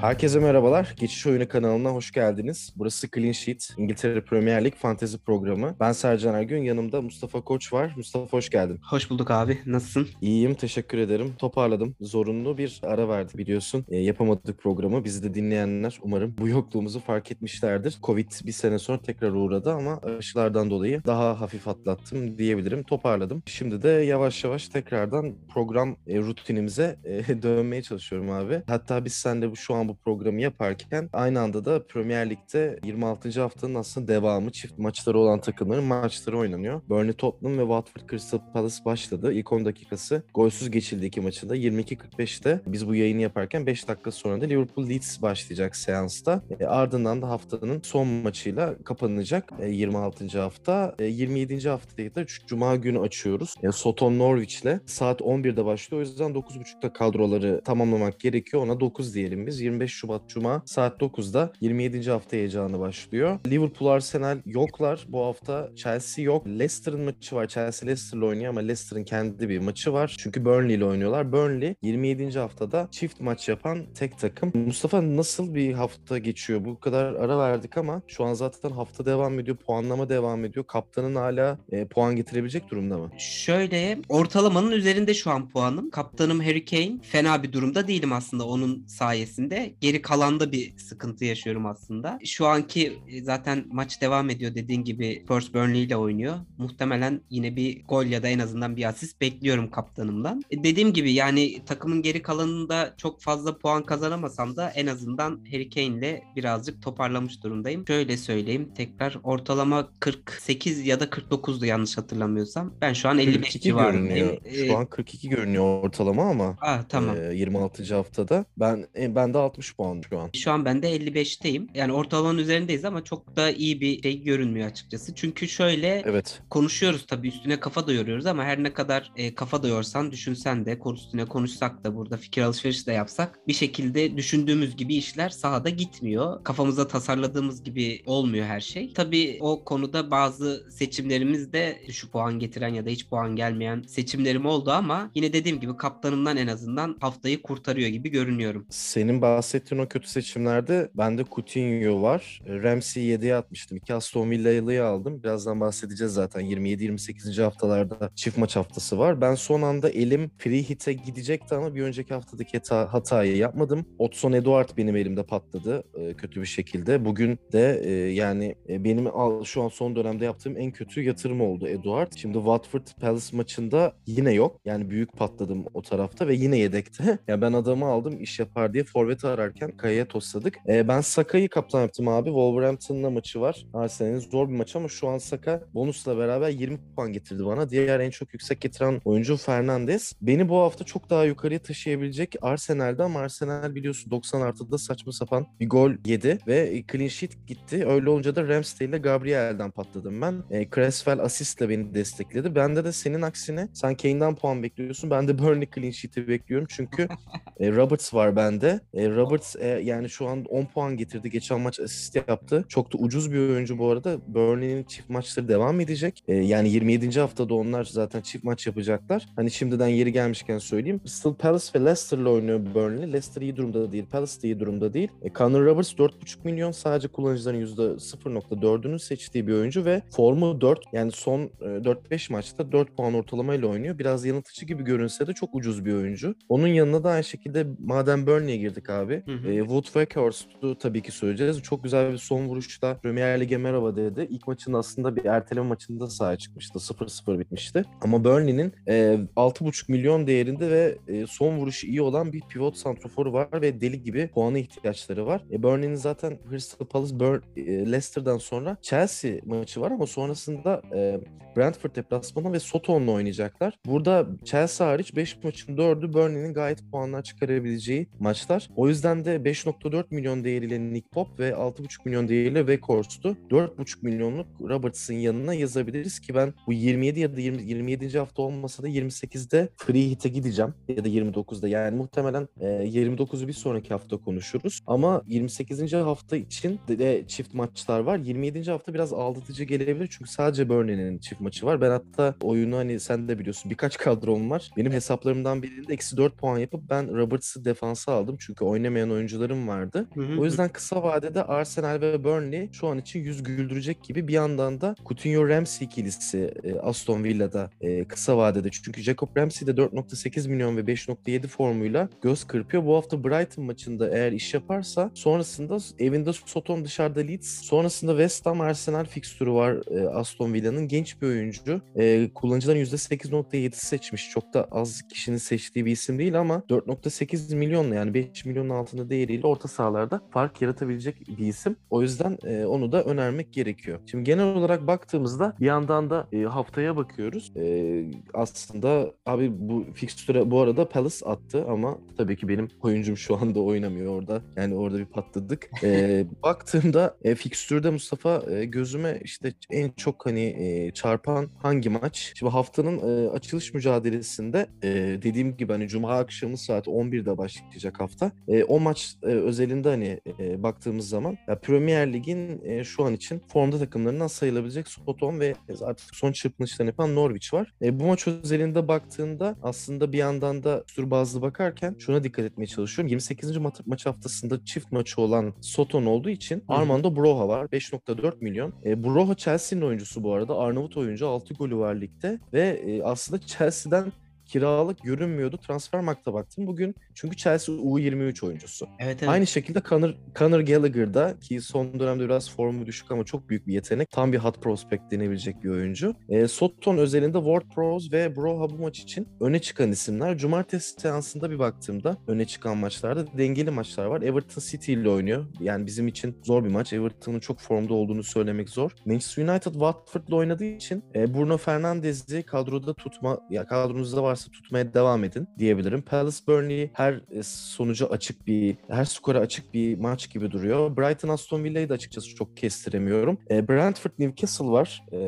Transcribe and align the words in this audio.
Herkese 0.00 0.38
merhabalar. 0.38 0.94
Geçiş 0.96 1.26
Oyunu 1.26 1.48
kanalına 1.48 1.90
hoş 1.90 2.10
geldiniz. 2.12 2.72
Burası 2.76 3.08
Clean 3.14 3.32
Sheet, 3.32 3.70
İngiltere 3.78 4.24
Premier 4.24 4.64
Lig 4.64 4.74
fantezi 4.74 5.18
programı. 5.18 5.76
Ben 5.80 5.92
Sercan 5.92 6.34
Ergün, 6.34 6.62
yanımda 6.62 7.02
Mustafa 7.02 7.40
Koç 7.40 7.72
var. 7.72 7.92
Mustafa 7.96 8.26
hoş 8.36 8.50
geldin. 8.50 8.80
Hoş 8.90 9.10
bulduk 9.10 9.30
abi. 9.30 9.58
Nasılsın? 9.66 10.08
İyiyim, 10.20 10.54
teşekkür 10.54 10.98
ederim. 10.98 11.34
Toparladım. 11.38 11.96
Zorunlu 12.00 12.58
bir 12.58 12.80
ara 12.82 13.08
verdi 13.08 13.38
biliyorsun. 13.38 13.84
E, 13.88 13.96
yapamadık 13.96 14.62
programı. 14.62 15.04
Bizi 15.04 15.22
de 15.22 15.34
dinleyenler 15.34 15.98
umarım 16.02 16.34
bu 16.38 16.48
yokluğumuzu 16.48 17.00
fark 17.00 17.32
etmişlerdir. 17.32 17.98
Covid 18.02 18.30
bir 18.44 18.52
sene 18.52 18.78
sonra 18.78 18.98
tekrar 19.02 19.30
uğradı 19.30 19.72
ama 19.72 20.00
aşılardan 20.18 20.70
dolayı 20.70 21.02
daha 21.06 21.40
hafif 21.40 21.68
atlattım 21.68 22.38
diyebilirim. 22.38 22.82
Toparladım. 22.82 23.42
Şimdi 23.46 23.82
de 23.82 23.88
yavaş 23.88 24.44
yavaş 24.44 24.68
tekrardan 24.68 25.34
program 25.54 25.96
e, 26.06 26.18
rutinimize 26.18 26.96
e, 27.04 27.42
dönmeye 27.42 27.82
çalışıyorum 27.82 28.30
abi. 28.30 28.62
Hatta 28.66 29.04
biz 29.04 29.12
seninle 29.12 29.50
bu, 29.50 29.56
şu 29.56 29.74
an 29.74 29.89
bu 29.90 29.96
programı 29.96 30.40
yaparken 30.40 31.08
aynı 31.12 31.40
anda 31.40 31.64
da 31.64 31.86
Premier 31.86 32.30
Lig'de 32.30 32.78
26. 32.84 33.40
haftanın 33.40 33.74
aslında 33.74 34.08
devamı 34.08 34.52
çift 34.52 34.78
maçları 34.78 35.18
olan 35.18 35.40
takımların 35.40 35.84
maçları 35.84 36.38
oynanıyor. 36.38 36.80
Burnley 36.88 37.12
Tottenham 37.12 37.58
ve 37.58 37.62
Watford 37.62 38.10
Crystal 38.10 38.38
Palace 38.52 38.84
başladı. 38.84 39.32
İlk 39.32 39.52
10 39.52 39.64
dakikası 39.64 40.22
golsüz 40.34 40.70
geçildi 40.70 41.06
iki 41.06 41.20
maçında. 41.20 41.56
22.45'te 41.56 42.60
biz 42.66 42.88
bu 42.88 42.94
yayını 42.94 43.20
yaparken 43.20 43.66
5 43.66 43.88
dakika 43.88 44.10
sonra 44.10 44.40
da 44.40 44.44
Liverpool 44.44 44.88
Leeds 44.88 45.22
başlayacak 45.22 45.76
seansta. 45.76 46.42
E, 46.60 46.64
ardından 46.64 47.22
da 47.22 47.28
haftanın 47.28 47.80
son 47.82 48.06
maçıyla 48.08 48.74
kapanacak 48.84 49.52
e, 49.60 49.68
26. 49.68 50.40
hafta. 50.40 50.94
E, 50.98 51.04
27. 51.04 51.68
haftayı 51.68 52.14
da 52.14 52.26
Cuma 52.46 52.76
günü 52.76 53.00
açıyoruz. 53.00 53.54
E, 53.62 53.72
Soton 53.72 54.18
Norwich'le 54.18 54.80
saat 54.86 55.20
11'de 55.20 55.64
başlıyor. 55.64 56.02
O 56.02 56.06
yüzden 56.06 56.30
9.30'da 56.30 56.92
kadroları 56.92 57.60
tamamlamak 57.64 58.20
gerekiyor. 58.20 58.62
Ona 58.62 58.80
9 58.80 59.14
diyelim 59.14 59.46
biz. 59.46 59.60
25 59.80 59.92
Şubat 59.92 60.28
Cuma 60.28 60.62
saat 60.66 61.00
9'da 61.00 61.52
27. 61.60 62.10
hafta 62.10 62.36
heyecanı 62.36 62.80
başlıyor. 62.80 63.38
Liverpool 63.46 63.90
Arsenal 63.90 64.38
yoklar. 64.46 65.06
Bu 65.08 65.24
hafta 65.24 65.70
Chelsea 65.76 66.24
yok. 66.24 66.46
Leicester'ın 66.46 67.00
maçı 67.00 67.36
var. 67.36 67.48
Chelsea 67.48 67.86
Leicester'la 67.86 68.26
oynuyor 68.26 68.50
ama 68.50 68.60
Leicester'ın 68.60 69.04
kendi 69.04 69.48
bir 69.48 69.58
maçı 69.58 69.92
var. 69.92 70.14
Çünkü 70.18 70.44
Burnley 70.44 70.76
ile 70.76 70.84
oynuyorlar. 70.84 71.32
Burnley 71.32 71.74
27. 71.82 72.38
haftada 72.38 72.88
çift 72.90 73.20
maç 73.20 73.48
yapan 73.48 73.86
tek 73.94 74.18
takım. 74.18 74.52
Mustafa 74.54 75.16
nasıl 75.16 75.54
bir 75.54 75.72
hafta 75.72 76.18
geçiyor? 76.18 76.64
Bu 76.64 76.80
kadar 76.80 77.04
ara 77.14 77.38
verdik 77.38 77.78
ama 77.78 78.02
şu 78.08 78.24
an 78.24 78.34
zaten 78.34 78.70
hafta 78.70 79.06
devam 79.06 79.38
ediyor. 79.38 79.56
Puanlama 79.56 80.08
devam 80.08 80.44
ediyor. 80.44 80.66
Kaptanın 80.66 81.14
hala 81.14 81.58
e, 81.72 81.86
puan 81.86 82.16
getirebilecek 82.16 82.70
durumda 82.70 82.98
mı? 82.98 83.10
Şöyle 83.18 83.98
ortalamanın 84.08 84.70
üzerinde 84.70 85.14
şu 85.14 85.30
an 85.30 85.48
puanım. 85.48 85.90
Kaptanım 85.90 86.40
Harry 86.40 86.64
Kane. 86.64 86.92
Fena 87.02 87.42
bir 87.42 87.52
durumda 87.52 87.88
değilim 87.88 88.12
aslında 88.12 88.46
onun 88.46 88.86
sayesinde. 88.86 89.69
Geri 89.80 90.02
kalanda 90.02 90.52
bir 90.52 90.78
sıkıntı 90.78 91.24
yaşıyorum 91.24 91.66
aslında. 91.66 92.18
Şu 92.24 92.46
anki 92.46 92.98
e, 93.08 93.22
zaten 93.22 93.64
maç 93.72 94.00
devam 94.02 94.30
ediyor 94.30 94.54
dediğin 94.54 94.84
gibi 94.84 95.20
Spurs 95.24 95.54
Burnley 95.54 95.82
ile 95.84 95.96
oynuyor. 95.96 96.36
Muhtemelen 96.58 97.20
yine 97.30 97.56
bir 97.56 97.84
gol 97.84 98.04
ya 98.04 98.22
da 98.22 98.28
en 98.28 98.38
azından 98.38 98.76
bir 98.76 98.84
asist 98.84 99.20
bekliyorum 99.20 99.70
kaptanımdan. 99.70 100.42
E, 100.50 100.62
dediğim 100.64 100.92
gibi 100.92 101.12
yani 101.12 101.64
takımın 101.66 102.02
geri 102.02 102.22
kalanında 102.22 102.94
çok 102.96 103.20
fazla 103.22 103.58
puan 103.58 103.82
kazanamasam 103.82 104.56
da 104.56 104.70
en 104.70 104.86
azından 104.86 105.40
Harry 105.52 105.70
Kane 105.70 105.86
ile 105.86 106.22
birazcık 106.36 106.82
toparlamış 106.82 107.42
durumdayım. 107.44 107.86
Şöyle 107.86 108.16
söyleyeyim 108.16 108.68
tekrar 108.76 109.18
ortalama 109.22 109.88
48 110.00 110.86
ya 110.86 111.00
da 111.00 111.04
49'du 111.04 111.66
yanlış 111.66 111.98
hatırlamıyorsam. 111.98 112.74
Ben 112.80 112.92
şu 112.92 113.08
an 113.08 113.18
55 113.18 113.60
civarındayım. 113.60 114.28
Görünüyor. 114.44 114.66
Şu 114.68 114.76
an 114.76 114.86
42 114.86 115.28
görünüyor 115.28 115.82
ortalama 115.82 116.30
ama 116.30 116.56
Ah 116.60 116.82
tamam. 116.88 117.16
e, 117.30 117.34
26. 117.34 117.94
haftada. 117.94 118.44
Ben 118.56 118.86
e, 118.98 119.14
ben 119.14 119.34
de 119.34 119.38
60 119.38 119.59
puan 119.76 120.02
şu 120.10 120.18
an. 120.18 120.30
Şu 120.34 120.52
an 120.52 120.64
ben 120.64 120.82
de 120.82 120.96
55'teyim. 120.96 121.66
Yani 121.74 121.92
ortalamanın 121.92 122.38
üzerindeyiz 122.38 122.84
ama 122.84 123.04
çok 123.04 123.36
da 123.36 123.50
iyi 123.50 123.80
bir 123.80 124.02
şey 124.02 124.22
görünmüyor 124.22 124.68
açıkçası. 124.68 125.14
Çünkü 125.14 125.48
şöyle 125.48 126.02
Evet. 126.06 126.42
konuşuyoruz 126.50 127.06
tabii 127.06 127.28
üstüne 127.28 127.60
kafa 127.60 127.86
da 127.86 127.92
yoruyoruz 127.92 128.26
ama 128.26 128.44
her 128.44 128.62
ne 128.62 128.72
kadar 128.72 129.12
e, 129.16 129.34
kafa 129.34 129.62
da 129.62 129.68
yorsan 129.68 130.12
düşünsen 130.12 130.66
de 130.66 130.78
konu 130.78 130.96
üstüne 130.96 131.24
konuşsak 131.24 131.84
da 131.84 131.96
burada 131.96 132.16
fikir 132.16 132.42
alışverişi 132.42 132.86
de 132.86 132.92
yapsak 132.92 133.38
bir 133.48 133.52
şekilde 133.52 134.16
düşündüğümüz 134.16 134.76
gibi 134.76 134.94
işler 134.94 135.28
sahada 135.28 135.68
gitmiyor. 135.68 136.44
Kafamıza 136.44 136.88
tasarladığımız 136.88 137.62
gibi 137.64 138.02
olmuyor 138.06 138.46
her 138.46 138.60
şey. 138.60 138.92
Tabii 138.94 139.38
o 139.40 139.64
konuda 139.64 140.10
bazı 140.10 140.66
seçimlerimiz 140.70 141.52
de 141.52 141.82
düşük 141.88 142.12
puan 142.12 142.38
getiren 142.38 142.68
ya 142.68 142.86
da 142.86 142.90
hiç 142.90 143.06
puan 143.08 143.36
gelmeyen 143.36 143.82
seçimlerim 143.82 144.46
oldu 144.46 144.70
ama 144.70 145.10
yine 145.14 145.32
dediğim 145.32 145.60
gibi 145.60 145.76
kaptanımdan 145.76 146.36
en 146.36 146.46
azından 146.46 146.96
haftayı 147.00 147.42
kurtarıyor 147.42 147.88
gibi 147.88 148.08
görünüyorum. 148.08 148.66
Senin 148.70 149.22
bahsettiğin 149.22 149.49
o 149.78 149.88
kötü 149.88 150.08
seçimlerde 150.08 150.90
bende 150.94 151.24
Coutinho 151.34 152.02
var. 152.02 152.42
Ramsey'i 152.46 153.18
7'ye 153.18 153.36
atmıştım. 153.36 153.78
İki 153.78 153.94
Aston 153.94 154.30
Villa'yı 154.30 154.84
aldım. 154.84 155.22
Birazdan 155.22 155.60
bahsedeceğiz 155.60 156.12
zaten. 156.12 156.40
27-28. 156.42 157.42
haftalarda 157.42 158.10
çift 158.14 158.38
maç 158.38 158.56
haftası 158.56 158.98
var. 158.98 159.20
Ben 159.20 159.34
son 159.34 159.62
anda 159.62 159.90
elim 159.90 160.30
free 160.38 160.62
hit'e 160.62 160.92
gidecekti 160.92 161.54
ama 161.54 161.74
bir 161.74 161.82
önceki 161.82 162.14
haftadaki 162.14 162.56
hata, 162.56 162.92
hatayı 162.92 163.36
yapmadım. 163.36 163.86
Otson 163.98 164.32
Eduard 164.32 164.68
benim 164.76 164.96
elimde 164.96 165.22
patladı 165.22 165.84
e, 165.98 166.14
kötü 166.14 166.40
bir 166.40 166.46
şekilde. 166.46 167.04
Bugün 167.04 167.38
de 167.52 167.80
e, 167.84 167.92
yani 167.92 168.54
e, 168.68 168.84
benim 168.84 169.08
şu 169.44 169.62
an 169.62 169.68
son 169.68 169.96
dönemde 169.96 170.24
yaptığım 170.24 170.56
en 170.56 170.70
kötü 170.70 171.02
yatırım 171.02 171.40
oldu 171.40 171.68
Eduard. 171.68 172.12
Şimdi 172.16 172.38
Watford 172.38 172.86
Palace 173.00 173.36
maçında 173.36 173.92
yine 174.06 174.32
yok. 174.32 174.60
Yani 174.64 174.90
büyük 174.90 175.12
patladım 175.16 175.64
o 175.74 175.82
tarafta 175.82 176.28
ve 176.28 176.34
yine 176.34 176.58
yedekte. 176.58 177.18
ya 177.28 177.40
ben 177.40 177.52
adamı 177.52 177.86
aldım 177.86 178.22
iş 178.22 178.38
yapar 178.38 178.74
diye 178.74 178.84
forveti 178.84 179.26
ararken 179.40 179.76
kayaya 179.76 180.08
tosladık. 180.08 180.54
E, 180.68 180.88
ben 180.88 181.00
Saka'yı 181.00 181.48
kaptan 181.48 181.80
yaptım 181.80 182.08
abi. 182.08 182.28
Wolverhampton'la 182.28 183.10
maçı 183.10 183.40
var. 183.40 183.66
Arsenal'in 183.74 184.18
zor 184.18 184.48
bir 184.48 184.54
maç 184.54 184.76
ama 184.76 184.88
şu 184.88 185.08
an 185.08 185.18
Saka 185.18 185.62
bonusla 185.74 186.18
beraber 186.18 186.48
20 186.48 186.78
puan 186.96 187.12
getirdi 187.12 187.46
bana. 187.46 187.70
Diğer 187.70 188.00
en 188.00 188.10
çok 188.10 188.34
yüksek 188.34 188.60
getiren 188.60 189.00
oyuncu 189.04 189.36
Fernandes. 189.36 190.12
Beni 190.22 190.48
bu 190.48 190.58
hafta 190.58 190.84
çok 190.84 191.10
daha 191.10 191.24
yukarıya 191.24 191.62
taşıyabilecek 191.62 192.36
Arsenal'de 192.42 193.02
ama 193.02 193.20
Arsenal 193.20 193.74
biliyorsun 193.74 194.10
90 194.10 194.40
artıda 194.40 194.78
saçma 194.78 195.12
sapan 195.12 195.46
bir 195.60 195.68
gol 195.68 195.90
yedi 196.06 196.38
ve 196.46 196.82
clean 196.92 197.08
sheet 197.08 197.46
gitti. 197.46 197.86
Öyle 197.86 198.10
olunca 198.10 198.36
da 198.36 198.48
Ramsdale 198.48 198.90
ile 198.90 198.98
Gabriel'den 198.98 199.70
patladım 199.70 200.20
ben. 200.20 200.34
E, 200.50 200.70
Creswell 200.70 201.18
asistle 201.20 201.68
beni 201.68 201.94
destekledi. 201.94 202.54
Bende 202.54 202.84
de 202.84 202.92
senin 202.92 203.22
aksine 203.22 203.68
sen 203.74 203.94
Kane'den 203.94 204.34
puan 204.34 204.62
bekliyorsun. 204.62 205.10
Ben 205.10 205.28
de 205.28 205.38
Burnley 205.38 205.68
clean 205.74 205.90
sheet'i 205.90 206.28
bekliyorum. 206.28 206.66
Çünkü 206.70 207.08
e, 207.60 207.72
Roberts 207.72 208.14
var 208.14 208.36
bende. 208.36 208.80
E, 208.94 209.08
Roberts 209.20 209.56
e, 209.56 209.66
yani 209.66 210.08
şu 210.08 210.28
an 210.28 210.44
10 210.44 210.64
puan 210.64 210.96
getirdi. 210.96 211.30
Geçen 211.30 211.60
maç 211.60 211.80
asist 211.80 212.16
yaptı. 212.16 212.64
Çok 212.68 212.92
da 212.92 212.98
ucuz 212.98 213.32
bir 213.32 213.38
oyuncu 213.38 213.78
bu 213.78 213.90
arada. 213.90 214.18
Burnley'nin 214.26 214.84
çift 214.84 215.10
maçları 215.10 215.48
devam 215.48 215.80
edecek. 215.80 216.24
E, 216.28 216.34
yani 216.34 216.70
27. 216.70 217.20
haftada 217.20 217.54
onlar 217.54 217.84
zaten 217.84 218.20
çift 218.20 218.44
maç 218.44 218.66
yapacaklar. 218.66 219.26
Hani 219.36 219.50
şimdiden 219.50 219.88
yeri 219.88 220.12
gelmişken 220.12 220.58
söyleyeyim. 220.58 221.00
Crystal 221.04 221.34
Palace 221.34 221.66
ve 221.74 221.84
Leicester'la 221.84 222.30
oynuyor 222.30 222.60
Burnley. 222.74 223.12
Leicester 223.12 223.42
iyi 223.42 223.56
durumda 223.56 223.92
değil. 223.92 224.06
Palace 224.10 224.42
de 224.42 224.48
iyi 224.48 224.60
durumda 224.60 224.92
değil. 224.92 225.08
E, 225.22 225.32
Connor 225.32 225.64
Roberts 225.64 225.92
4,5 225.92 226.10
milyon 226.44 226.72
sadece 226.72 227.08
kullanıcıların 227.08 227.66
%0.4'ünü 227.66 228.98
seçtiği 228.98 229.46
bir 229.46 229.52
oyuncu 229.52 229.84
ve 229.84 230.02
formu 230.10 230.60
4. 230.60 230.80
Yani 230.92 231.12
son 231.12 231.40
e, 231.40 231.64
4-5 231.64 232.32
maçta 232.32 232.72
4 232.72 232.96
puan 232.96 233.14
ortalamayla 233.14 233.68
oynuyor. 233.68 233.98
Biraz 233.98 234.24
yanıltıcı 234.24 234.66
gibi 234.66 234.84
görünse 234.84 235.26
de 235.26 235.32
çok 235.32 235.54
ucuz 235.54 235.84
bir 235.84 235.92
oyuncu. 235.92 236.34
Onun 236.48 236.66
yanına 236.66 237.04
da 237.04 237.10
aynı 237.10 237.24
şekilde 237.24 237.66
madem 237.78 238.26
Burnley'e 238.26 238.56
girdik 238.56 238.90
abi. 238.90 239.09
Hı 239.16 239.32
hı. 239.32 239.52
E, 239.52 239.58
Wood 239.58 239.84
Weghorst'u 239.84 240.78
tabii 240.78 241.02
ki 241.02 241.12
söyleyeceğiz. 241.12 241.62
Çok 241.62 241.84
güzel 241.84 242.12
bir 242.12 242.18
son 242.18 242.46
vuruşla 242.46 242.98
Premier 243.02 243.40
Lig'e 243.40 243.56
merhaba 243.56 243.96
dedi. 243.96 244.26
İlk 244.30 244.48
maçın 244.48 244.72
aslında 244.72 245.16
bir 245.16 245.24
erteleme 245.24 245.66
maçında 245.66 246.06
sahaya 246.06 246.36
çıkmıştı. 246.36 246.78
0-0 246.78 247.38
bitmişti. 247.38 247.84
Ama 248.00 248.24
Burnley'nin 248.24 248.72
e, 248.88 249.18
6,5 249.36 249.92
milyon 249.92 250.26
değerinde 250.26 250.70
ve 250.70 250.98
e, 251.08 251.26
son 251.26 251.58
vuruşu 251.58 251.86
iyi 251.86 252.02
olan 252.02 252.32
bir 252.32 252.40
pivot 252.40 252.76
santroforu 252.76 253.32
var 253.32 253.48
ve 253.62 253.80
deli 253.80 254.02
gibi 254.02 254.28
puana 254.34 254.58
ihtiyaçları 254.58 255.26
var. 255.26 255.44
E, 255.52 255.62
Burnley'nin 255.62 255.94
zaten 255.94 256.38
Crystal 256.50 256.86
Palace, 256.86 257.20
Burn, 257.20 257.40
e, 257.56 257.62
Leicester'dan 257.66 258.38
sonra 258.38 258.76
Chelsea 258.82 259.32
maçı 259.44 259.80
var 259.80 259.90
ama 259.90 260.06
sonrasında 260.06 260.82
e, 260.94 261.20
Brentford 261.56 261.96
deplasmanı 261.96 262.52
ve 262.52 262.60
Soton'la 262.60 263.10
oynayacaklar. 263.10 263.78
Burada 263.86 264.26
Chelsea 264.44 264.86
hariç 264.86 265.16
5 265.16 265.44
maçın 265.44 265.76
4'ü 265.76 266.12
Burnley'nin 266.12 266.54
gayet 266.54 266.90
puanlar 266.92 267.22
çıkarabileceği 267.22 268.08
maçlar. 268.18 268.68
O 268.76 268.88
yüzden 268.88 268.99
de 269.00 269.36
5.4 269.36 270.04
milyon 270.10 270.44
değeriyle 270.44 270.80
Nick 270.80 271.08
Pope 271.08 271.44
ve 271.44 271.50
6.5 271.50 271.88
milyon 272.04 272.28
değeriyle 272.28 272.58
Weghorst'u 272.58 273.36
4.5 273.50 273.98
milyonluk 274.02 274.46
Roberts'ın 274.60 275.14
yanına 275.14 275.54
yazabiliriz 275.54 276.20
ki 276.20 276.34
ben 276.34 276.54
bu 276.66 276.72
27 276.72 277.20
ya 277.20 277.36
da 277.36 277.40
20, 277.40 277.62
27. 277.62 278.18
hafta 278.18 278.42
olmasa 278.42 278.82
da 278.82 278.88
28'de 278.88 279.68
free 279.76 280.10
hit'e 280.10 280.28
gideceğim 280.28 280.74
ya 280.88 281.04
da 281.04 281.08
29'da 281.08 281.68
yani 281.68 281.96
muhtemelen 281.96 282.48
e, 282.60 282.66
29'u 282.66 283.48
bir 283.48 283.52
sonraki 283.52 283.88
hafta 283.88 284.16
konuşuruz 284.16 284.80
ama 284.86 285.22
28. 285.26 285.92
hafta 285.92 286.36
için 286.36 286.80
de, 286.88 286.98
de 286.98 287.24
çift 287.28 287.54
maçlar 287.54 288.00
var. 288.00 288.18
27. 288.18 288.70
hafta 288.70 288.94
biraz 288.94 289.12
aldatıcı 289.12 289.64
gelebilir 289.64 290.08
çünkü 290.10 290.30
sadece 290.30 290.68
Burnley'nin 290.68 291.18
çift 291.18 291.40
maçı 291.40 291.66
var. 291.66 291.80
Ben 291.80 291.90
hatta 291.90 292.34
oyunu 292.42 292.76
hani 292.76 293.00
sen 293.00 293.28
de 293.28 293.38
biliyorsun 293.38 293.70
birkaç 293.70 293.96
kadrom 293.98 294.50
var. 294.50 294.70
Benim 294.76 294.92
hesaplarımdan 294.92 295.62
birinde 295.62 295.92
eksi 295.92 296.16
4 296.16 296.38
puan 296.38 296.58
yapıp 296.58 296.90
ben 296.90 297.16
Roberts'ı 297.16 297.64
defansa 297.64 298.12
aldım 298.12 298.36
çünkü 298.40 298.64
oynamıyor 298.64 298.89
oynamayan 298.90 299.10
oyuncularım 299.10 299.68
vardı. 299.68 300.06
Hı 300.14 300.20
hı. 300.20 300.40
O 300.40 300.44
yüzden 300.44 300.68
kısa 300.68 301.02
vadede 301.02 301.44
Arsenal 301.44 302.00
ve 302.00 302.24
Burnley 302.24 302.68
şu 302.72 302.88
an 302.88 302.98
için 302.98 303.20
yüz 303.20 303.42
güldürecek 303.42 304.02
gibi 304.02 304.28
bir 304.28 304.32
yandan 304.32 304.80
da 304.80 304.94
Coutinho 305.06 305.48
Ramsey 305.48 305.86
ikilisi 305.86 306.54
e, 306.64 306.74
Aston 306.74 307.24
Villa'da 307.24 307.70
e, 307.80 308.04
kısa 308.04 308.36
vadede. 308.36 308.70
Çünkü 308.70 309.02
Jacob 309.02 309.36
Ramsey 309.36 309.68
de 309.68 309.70
4.8 309.70 310.48
milyon 310.48 310.76
ve 310.76 310.80
5.7 310.80 311.46
formuyla 311.46 312.08
göz 312.22 312.44
kırpıyor. 312.44 312.86
Bu 312.86 312.96
hafta 312.96 313.24
Brighton 313.24 313.64
maçında 313.64 314.10
eğer 314.10 314.32
iş 314.32 314.54
yaparsa 314.54 315.10
sonrasında 315.14 315.78
evinde 315.98 316.32
Soton 316.32 316.84
dışarıda 316.84 317.20
Leeds. 317.20 317.62
Sonrasında 317.62 318.12
West 318.12 318.46
Ham 318.46 318.60
Arsenal 318.60 319.04
fikstürü 319.04 319.52
var 319.52 319.76
e, 319.90 320.08
Aston 320.08 320.52
Villa'nın. 320.52 320.88
Genç 320.88 321.22
bir 321.22 321.26
oyuncu. 321.26 321.80
E, 321.96 322.30
kullanıcıların 322.34 322.80
%8.7'si 322.80 323.86
seçmiş. 323.86 324.30
Çok 324.30 324.54
da 324.54 324.68
az 324.70 325.02
kişinin 325.08 325.36
seçtiği 325.36 325.84
bir 325.86 325.92
isim 325.92 326.18
değil 326.18 326.40
ama 326.40 326.62
4.8 326.68 327.54
milyonla 327.54 327.94
yani 327.94 328.14
5 328.14 328.44
milyonun 328.44 328.70
altında 328.80 329.10
değeriyle 329.10 329.46
orta 329.46 329.68
sahalarda 329.68 330.20
fark 330.30 330.62
yaratabilecek 330.62 331.28
bir 331.28 331.46
isim. 331.46 331.76
O 331.90 332.02
yüzden 332.02 332.38
e, 332.44 332.64
onu 332.64 332.92
da 332.92 333.04
önermek 333.04 333.52
gerekiyor. 333.52 334.00
Şimdi 334.06 334.24
genel 334.24 334.54
olarak 334.54 334.86
baktığımızda 334.86 335.56
bir 335.60 335.66
yandan 335.66 336.10
da 336.10 336.28
e, 336.32 336.42
haftaya 336.42 336.96
bakıyoruz. 336.96 337.52
E, 337.56 338.04
aslında 338.34 339.12
abi 339.26 339.50
bu 339.52 339.86
fikstüre 339.94 340.50
bu 340.50 340.60
arada 340.60 340.88
Palace 340.88 341.26
attı 341.26 341.64
ama 341.68 341.98
tabii 342.16 342.36
ki 342.36 342.48
benim 342.48 342.68
oyuncum 342.82 343.16
şu 343.16 343.36
anda 343.36 343.60
oynamıyor 343.60 344.16
orada. 344.16 344.42
Yani 344.56 344.74
orada 344.74 344.98
bir 344.98 345.04
patladık. 345.04 345.70
E, 345.82 346.24
baktığımda 346.42 347.16
e, 347.24 347.34
fikstürde 347.34 347.90
Mustafa 347.90 348.42
e, 348.50 348.64
gözüme 348.64 349.20
işte 349.24 349.52
en 349.70 349.90
çok 349.90 350.26
hani 350.26 350.56
e, 350.58 350.90
çarpan 350.90 351.48
hangi 351.62 351.88
maç? 351.88 352.32
Şimdi 352.34 352.52
haftanın 352.52 352.98
e, 352.98 353.28
açılış 353.28 353.74
mücadelesinde 353.74 354.66
e, 354.82 354.88
dediğim 355.22 355.56
gibi 355.56 355.72
hani 355.72 355.88
Cuma 355.88 356.18
akşamı 356.18 356.58
saat 356.58 356.86
11'de 356.86 357.38
başlayacak 357.38 358.00
hafta. 358.00 358.32
E, 358.48 358.62
o 358.70 358.80
maç 358.80 359.14
e, 359.22 359.26
özelinde 359.26 359.88
hani 359.88 360.20
e, 360.38 360.62
baktığımız 360.62 361.08
zaman 361.08 361.38
ya 361.48 361.58
Premier 361.58 362.12
Lig'in 362.12 362.64
e, 362.64 362.84
şu 362.84 363.04
an 363.04 363.14
için 363.14 363.42
formda 363.48 363.78
takımlarından 363.78 364.26
sayılabilecek 364.26 364.88
Soton 364.88 365.40
ve 365.40 365.54
artık 365.82 366.16
son 366.16 366.32
çırpınışlarını 366.32 366.90
yapan 366.90 367.14
Norwich 367.14 367.54
var. 367.54 367.72
E, 367.82 368.00
bu 368.00 368.04
maç 368.04 368.28
özelinde 368.28 368.88
baktığında 368.88 369.56
aslında 369.62 370.12
bir 370.12 370.18
yandan 370.18 370.64
da 370.64 370.84
sür 370.86 371.10
bazlı 371.10 371.42
bakarken 371.42 371.96
şuna 371.98 372.24
dikkat 372.24 372.44
etmeye 372.44 372.66
çalışıyorum. 372.66 373.10
28. 373.10 373.56
maç, 373.56 373.74
maç 373.86 374.06
haftasında 374.06 374.64
çift 374.64 374.92
maçı 374.92 375.20
olan 375.20 375.54
Soton 375.60 376.06
olduğu 376.06 376.30
için 376.30 376.56
hı. 376.56 376.62
Armando 376.68 377.16
Broha 377.16 377.48
var. 377.48 377.66
5.4 377.66 378.32
milyon. 378.40 378.74
E, 378.84 379.04
Broha 379.04 379.34
Chelsea'nin 379.34 379.84
oyuncusu 379.84 380.22
bu 380.22 380.34
arada. 380.34 380.58
Arnavut 380.58 380.96
oyuncu 380.96 381.28
6 381.28 381.54
golü 381.54 381.76
var 381.76 381.94
ligde 381.94 382.38
ve 382.52 382.82
e, 382.86 383.02
aslında 383.02 383.40
Chelsea'den 383.46 384.12
kiralık 384.50 385.02
görünmüyordu. 385.02 385.56
Transfermarkt'a 385.56 386.34
baktım 386.34 386.66
bugün. 386.66 386.94
Çünkü 387.14 387.36
Chelsea 387.36 387.74
U23 387.74 388.46
oyuncusu. 388.46 388.88
Evet 388.98 389.16
evet. 389.18 389.28
Aynı 389.28 389.46
şekilde 389.46 389.82
Conor, 389.88 390.14
Conor 390.38 390.60
Gallagher'da 390.60 391.34
ki 391.40 391.60
son 391.60 392.00
dönemde 392.00 392.24
biraz 392.24 392.50
formu 392.50 392.86
düşük 392.86 393.10
ama 393.10 393.24
çok 393.24 393.48
büyük 393.48 393.66
bir 393.66 393.72
yetenek. 393.72 394.10
Tam 394.10 394.32
bir 394.32 394.38
hot 394.38 394.62
prospect 394.62 395.02
denebilecek 395.10 395.64
bir 395.64 395.68
oyuncu. 395.68 396.14
E, 396.28 396.48
Sotton 396.48 396.96
özelinde 396.96 397.38
Ward 397.38 397.62
Prowse 397.74 398.16
ve 398.16 398.36
Broha 398.36 398.70
bu 398.70 398.82
maç 398.82 398.98
için 398.98 399.28
öne 399.40 399.58
çıkan 399.58 399.92
isimler. 399.92 400.38
Cumartesi 400.38 401.00
seansında 401.00 401.50
bir 401.50 401.58
baktığımda 401.58 402.16
öne 402.26 402.44
çıkan 402.44 402.76
maçlarda 402.76 403.26
dengeli 403.38 403.70
maçlar 403.70 404.04
var. 404.06 404.22
Everton 404.22 404.62
City 404.70 404.92
ile 404.92 405.08
oynuyor. 405.08 405.46
Yani 405.60 405.86
bizim 405.86 406.08
için 406.08 406.36
zor 406.42 406.64
bir 406.64 406.70
maç. 406.70 406.92
Everton'ın 406.92 407.40
çok 407.40 407.58
formda 407.58 407.94
olduğunu 407.94 408.22
söylemek 408.22 408.70
zor. 408.70 408.90
Manchester 409.04 409.48
United 409.48 409.72
Watford'la 409.72 410.36
oynadığı 410.36 410.64
için 410.64 411.04
e, 411.14 411.34
Bruno 411.34 411.56
Fernandes'i 411.56 412.42
kadroda 412.42 412.94
tutma, 412.94 413.40
ya 413.50 413.66
kadronuzda 413.66 414.22
varsa 414.40 414.50
tutmaya 414.52 414.94
devam 414.94 415.24
edin 415.24 415.48
diyebilirim. 415.58 416.02
Palace 416.02 416.36
Burnley 416.48 416.90
her 416.92 417.12
e, 417.30 417.42
sonuca 417.42 418.06
açık 418.06 418.46
bir, 418.46 418.76
her 418.88 419.04
skora 419.04 419.38
açık 419.38 419.74
bir 419.74 419.98
maç 419.98 420.30
gibi 420.30 420.50
duruyor. 420.50 420.96
Brighton 420.96 421.28
Aston 421.28 421.64
Villa'yı 421.64 421.88
da 421.88 421.94
açıkçası 421.94 422.34
çok 422.34 422.56
kestiremiyorum. 422.56 423.38
E, 423.50 423.68
Brentford 423.68 424.12
Newcastle 424.18 424.66
var. 424.66 425.02
E, 425.12 425.18